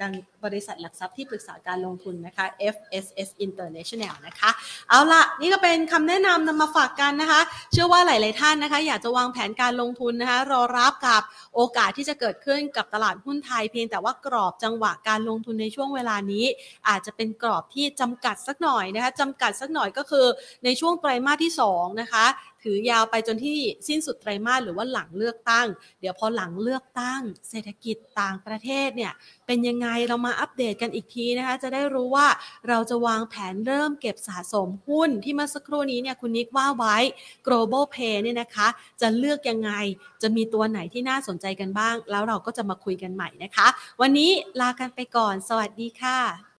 [0.02, 0.12] ดัง
[0.44, 4.50] บริษัทหลักทรัพย์ที่ปรึกษาการลงทุนนะคะ FSS International นะคะ
[4.88, 7.40] เอาละนี่ก็เป็นคำแนะนำนำมาฝากกันนะคะ
[7.72, 11.22] เชื่อว่าหลาย ๆ ท่านนะคะ อยากจะวางแผนการลงทุนนะคะ รอรับกับ
[11.54, 16.44] โอกาสที่จะเกิดขึ้นกับตลาดหุ้นไทยเพียงแต่ว่ากรอบจังหวะการลงทุนในช่วงเวลานี้
[16.88, 20.26] อาจจะเป็นกรอบที่จำกัดสักหน่อยนะคะจำกัดสักหน่อยก็คือ
[20.64, 22.24] ในช่วงไตรมาสที่2นะคะ
[22.64, 23.58] ถือยาวไปจนที่
[23.88, 25.66] สิ้นสุดไตรมาสหรือว่าหลังเลือกตั้ง
[26.00, 29.12] เดี๋ยวพอหลังเลือกตั้ง เศรษฐกิจต่างประเทศเนี่ย
[29.46, 32.26] เป็นยังไงเรามาอัปเดตกันอีกทีนะคะ จะได้รู้ว่า
[32.68, 36.96] เราจะวางแผนเริ่มเก็บสะสมหุ้นที่เมื่อสักครู่นี้เนี่ยคุณนิกว่าไว้
[37.46, 38.68] global pay เนี่ยนะคะ
[39.00, 39.72] จะเลือกยังไง
[40.22, 43.66] จะมีตัวไหนที่น่าสนใจกันบ้าง แล้วเราก็จะมาคุยกันใหม่นะคะ
[44.00, 46.42] วันนี้ลากันไปก่อน สวัสดีค่ะ